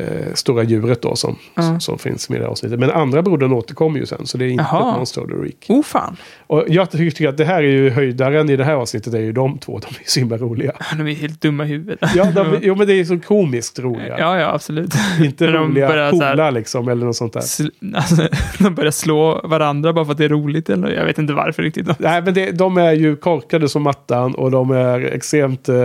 [0.00, 1.80] eh, stora djuret då som, Ja.
[1.80, 2.78] som, finns med i det här avsnittet.
[2.80, 4.90] Men andra brodern återkommer ju sen, så det är inte Jaha.
[4.90, 5.66] ett Monster of the Week.
[5.68, 6.16] Oh fan,
[6.46, 9.22] Och jag tycker att det här är ju höjdaren i det här avsnittet, det är
[9.22, 9.78] ju de två.
[9.78, 10.72] De är ju så himla roliga.
[10.98, 11.98] de är helt dumma i huvudet.
[12.14, 14.18] Ja, de, jo, men det är så komiskt roliga.
[14.18, 14.94] ja, ja, absolut.
[15.24, 17.40] Inte roliga coola liksom, eller något sånt där.
[17.40, 18.28] Sl- alltså,
[18.64, 20.70] de börjar slå varandra bara för att det är roligt.
[20.70, 20.90] Eller?
[20.90, 21.98] Jag vet inte varför riktigt.
[21.98, 25.76] Nej, men det, de är ju korkade som mattan och de är extremt eh,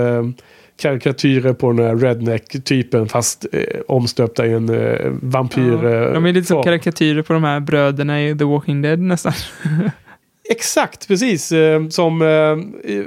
[0.80, 5.80] karikatyrer på den här redneck-typen fast eh, omstöpta i en eh, vampyr...
[5.84, 9.00] Ja, eh, de är lite som karikatyrer på de här bröderna i The Walking Dead
[9.00, 9.34] nästan.
[10.50, 11.52] Exakt, precis.
[11.52, 12.28] Eh, som, eh,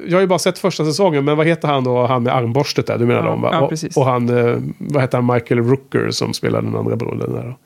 [0.06, 2.86] jag har ju bara sett första säsongen, men vad heter han då, han med armborstet
[2.86, 2.98] där?
[2.98, 3.50] Du menar Ja, dem va?
[3.52, 3.96] ja, och, precis.
[3.96, 7.58] och han, eh, vad heter han, Michael Rooker som spelar den andra brodern där då?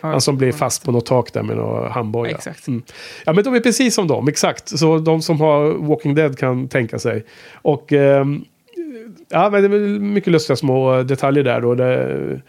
[0.00, 2.34] Han som blir fast på något tak där med några handbojar.
[2.34, 2.68] Exakt.
[2.68, 2.82] Mm.
[3.26, 4.78] Ja, men de är precis som dem, exakt.
[4.78, 7.24] Så de som har Walking Dead kan tänka sig.
[7.54, 8.44] Och ehm,
[9.34, 11.74] ja, men det är mycket lustiga små detaljer där då.
[11.74, 12.42] Där,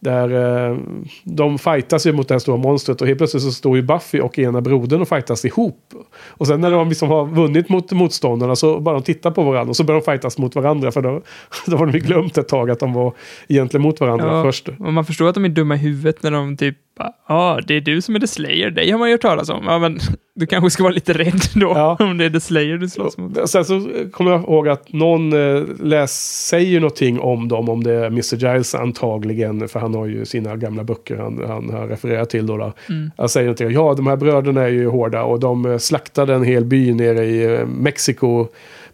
[0.00, 0.30] där
[0.70, 0.76] eh,
[1.24, 4.20] de fightas ju mot det här stora monstret och helt plötsligt så står ju Buffy
[4.20, 5.94] och ena brodern och fightas ihop.
[6.28, 9.70] Och sen när de liksom har vunnit mot motståndarna så bara de tittar på varandra
[9.70, 11.22] och så börjar de fightas mot varandra för då,
[11.66, 13.12] då har de ju glömt ett tag att de var
[13.48, 14.68] egentligen mot varandra Ja, först.
[14.68, 17.74] och man förstår att de är dumma i huvudet när de typ, ja, ah, det
[17.74, 19.64] är du som är The Slayer, dig har man ju hört talas om.
[19.66, 19.98] Ja, men
[20.40, 21.68] du kanske ska vara lite rädd då,
[22.00, 23.50] om det är The Slayer du slåss mot.
[23.50, 27.92] Sen så kommer jag ihåg att någon eh, läs, säger någonting om dem, om det
[27.92, 28.36] är Mr.
[28.36, 32.46] Giles antagligen, för han har ju sina gamla böcker han, han har refererat till.
[32.46, 32.72] Då, då.
[32.88, 33.10] Mm.
[33.16, 36.44] Han säger någonting, ja de här bröderna är ju hårda och de eh, slaktade en
[36.44, 38.46] hel by nere i eh, Mexiko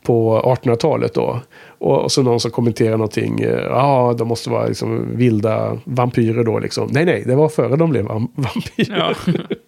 [0.03, 1.40] på 1800-talet då.
[1.78, 6.59] Och, och så någon som kommenterar någonting, ja de måste vara liksom vilda vampyrer då
[6.59, 6.88] liksom.
[6.92, 9.14] Nej nej, det var före de blev vam- vampyrer.
[9.26, 9.32] Ja.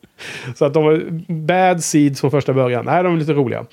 [0.55, 2.85] Så att de var bad seeds från första början.
[2.85, 3.65] Nej, de är lite roliga.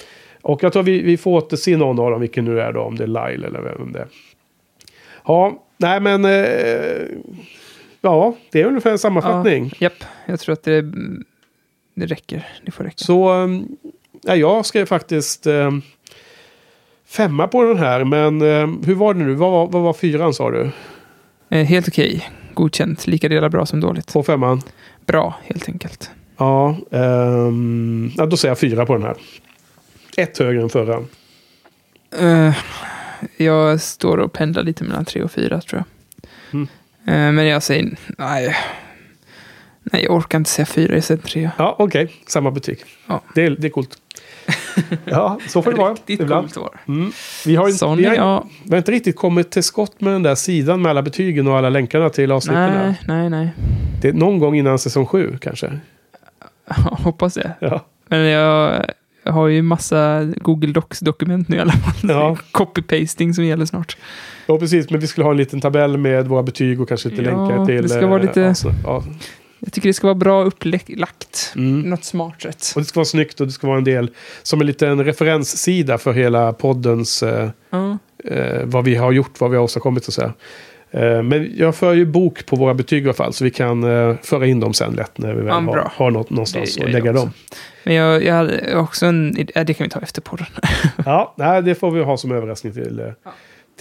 [0.41, 2.95] Och jag tror vi, vi får återse någon av dem, vilken nu är då, om
[2.95, 4.07] det är Lyle eller vem det är.
[5.25, 6.25] Ja, nej men...
[6.25, 7.05] Eh,
[8.01, 9.65] ja, det är ungefär en sammanfattning.
[9.65, 10.81] Ja, japp, jag tror att det,
[11.93, 12.47] det räcker.
[12.65, 12.97] Det får räcka.
[12.97, 13.77] Så um,
[14.21, 15.71] ja, jag skrev faktiskt eh,
[17.07, 19.33] femma på den här, men eh, hur var det nu?
[19.33, 20.71] Vad var, vad var fyran sa du?
[21.49, 22.29] Eh, helt okej.
[22.53, 23.07] Godkänt.
[23.07, 24.13] Lika delar bra som dåligt.
[24.13, 24.61] På femman?
[25.05, 26.11] Bra, helt enkelt.
[26.38, 29.15] Ja, ehm, ja, då säger jag fyra på den här.
[30.17, 31.03] Ett högre än förra.
[32.19, 32.55] Eh,
[33.38, 36.29] jag står och pendlar lite mellan tre och fyra tror jag.
[36.53, 36.67] Mm.
[37.07, 38.55] Eh, men jag säger nej.
[39.91, 41.49] Nej, jag orkar inte säga fyra, jag säger tre.
[41.57, 42.11] Ja, okej.
[42.27, 42.79] Samma betyg.
[43.07, 43.21] Ja.
[43.36, 43.97] Det, är, det är coolt.
[45.05, 45.93] ja, så får det vara.
[45.93, 46.53] Riktigt ibland.
[46.53, 47.11] coolt var Mm.
[47.45, 48.49] Vi, har, inte, Sån vi, har, jag.
[48.63, 51.57] vi har inte riktigt kommit till skott med den där sidan med alla betygen och
[51.57, 52.73] alla länkarna till avsnitten.
[52.73, 53.49] Nej, nej, nej.
[54.01, 55.79] Det är någon gång innan säsong sju kanske.
[57.03, 57.51] Hoppas det.
[57.59, 57.86] Ja.
[58.09, 58.86] Men jag,
[59.24, 62.09] jag har ju massa Google Docs-dokument nu i alla fall.
[62.09, 62.38] Ja.
[62.51, 63.97] Copy-pasting som gäller snart.
[64.47, 64.89] ja, precis.
[64.89, 67.66] Men vi skulle ha en liten tabell med våra betyg och kanske lite Ja, länkar
[67.66, 67.82] till...
[67.84, 69.03] det ska vara eh, lite- Ja, så, ja.
[69.59, 71.53] Jag tycker det ska vara bra upplagt.
[71.55, 71.82] Mm.
[71.82, 72.72] Något smart sätt.
[72.76, 74.11] Och det ska vara snyggt och det ska vara en del
[74.43, 77.24] som en liten referenssida för hela poddens...
[77.24, 77.49] Eh,
[78.26, 80.34] eh, vad vi har gjort, vad vi har åstadkommit och så här.
[80.95, 83.83] Eh, men jag för ju bok på våra betyg i alla fall, så vi kan
[83.83, 86.91] eh, föra in dem sen lätt när vi väl Ja, har, har något någonstans att
[86.91, 87.31] lägga dem.
[87.83, 89.63] Men jag, jag hade också en idé.
[89.63, 90.47] Det kan vi ta efter podden.
[91.05, 93.05] Ja, nej, det får vi ha som överraskning till, eh,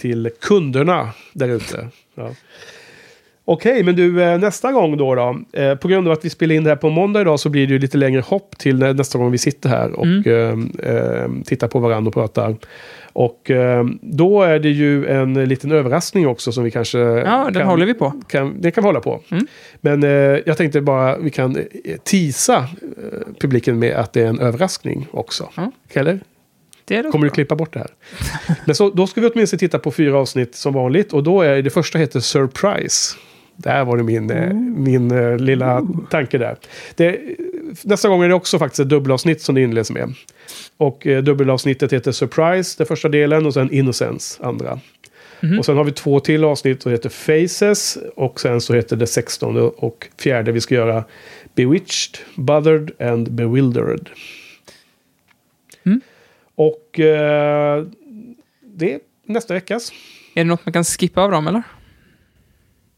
[0.01, 1.87] till kunderna där ute.
[2.15, 2.29] Ja.
[3.47, 5.39] Okej, men du, nästa gång då, då
[5.81, 7.73] på grund av att vi spelar in det här på måndag idag så blir det
[7.73, 11.43] ju lite längre hopp till nä- nästa gång vi sitter här och Mm.
[11.43, 12.55] tittar på varandra och pratar.
[13.15, 16.99] Och eh, då är det ju en liten överraskning också som vi kanske...
[16.99, 18.21] Ja, den håller vi på.
[18.27, 19.21] Kan, det kan vi hålla på.
[19.31, 19.47] Mm.
[19.81, 20.09] Men eh,
[20.45, 21.63] jag tänkte bara vi kan eh,
[22.49, 22.63] eh,
[23.39, 25.49] publiken med att det är en överraskning också.
[25.55, 25.71] Ja.
[25.93, 26.19] Eller?
[27.11, 27.91] Kommer du klippa bort det här?
[28.65, 31.13] Men så, då ska vi åtminstone titta på fyra avsnitt som vanligt.
[31.13, 33.15] Och då är det första heter Surprise.
[33.55, 36.55] Där var det min, eh, min lilla tanke där.
[36.95, 37.19] Det,
[37.83, 40.13] nästa gång är det också faktiskt ett dubbelavsnitt som det inleds med.
[40.77, 44.79] Och eh, dubbelavsnittet heter Surprise, den första delen, och sen Innocence, andra.
[45.39, 45.59] Mhm.
[45.59, 47.97] Och sen har vi två till avsnitt som heter Faces.
[48.15, 51.03] Och sen så heter det 16 och fjärde vi ska göra
[51.55, 54.09] Bewitched, Bothered and Bewildered.
[55.85, 56.01] Mm.
[56.55, 57.85] Och eh,
[58.61, 59.91] det är nästa veckas.
[60.35, 61.63] Är det något man kan skippa av dem eller?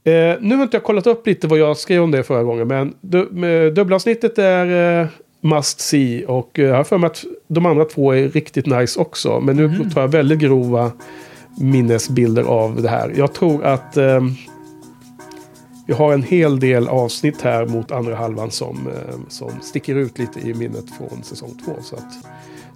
[0.08, 2.68] Eh, nu har inte jag kollat upp lite vad jag skrev om det förra gången.
[2.68, 3.26] Men du,
[3.72, 5.08] dubbelavsnittet är eh,
[5.42, 6.26] must see.
[6.26, 9.40] Och eh, jag har för mig att de andra två är riktigt nice också.
[9.40, 10.92] Men nu tar jag väldigt grova
[11.60, 13.14] minnesbilder av det här.
[13.16, 14.22] Jag tror att eh,
[15.88, 20.20] vi har en hel del avsnitt här mot andra halvan som, eh, som sticker ut
[20.20, 21.72] lite i minnet från säsong två.
[21.82, 22.28] Så att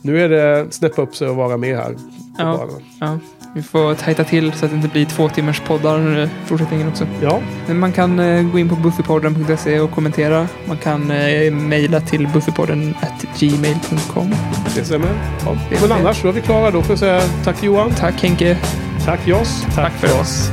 [0.02, 1.96] nu är det snäppa upp sig och vara med här.
[2.38, 2.68] Ja.
[3.00, 3.20] Ja,
[3.56, 7.08] vi får tajta till så att det inte blir två timmars poddar i fortsättningen också.
[7.22, 7.42] Ja.
[7.68, 10.48] Men man kan eh, gå in på buffypodden.se och kommentera.
[10.66, 14.36] Man kan eh, mejla till buffypodden at gmail.com.
[14.76, 15.10] Det stämmer.
[15.46, 15.58] Ja.
[15.82, 16.72] Men annars då är vi klara.
[16.72, 17.92] Då får jag säga tack Johan.
[17.92, 18.58] Tack Henke.
[19.06, 19.66] Tack Joss.
[19.76, 20.52] Tack för oss.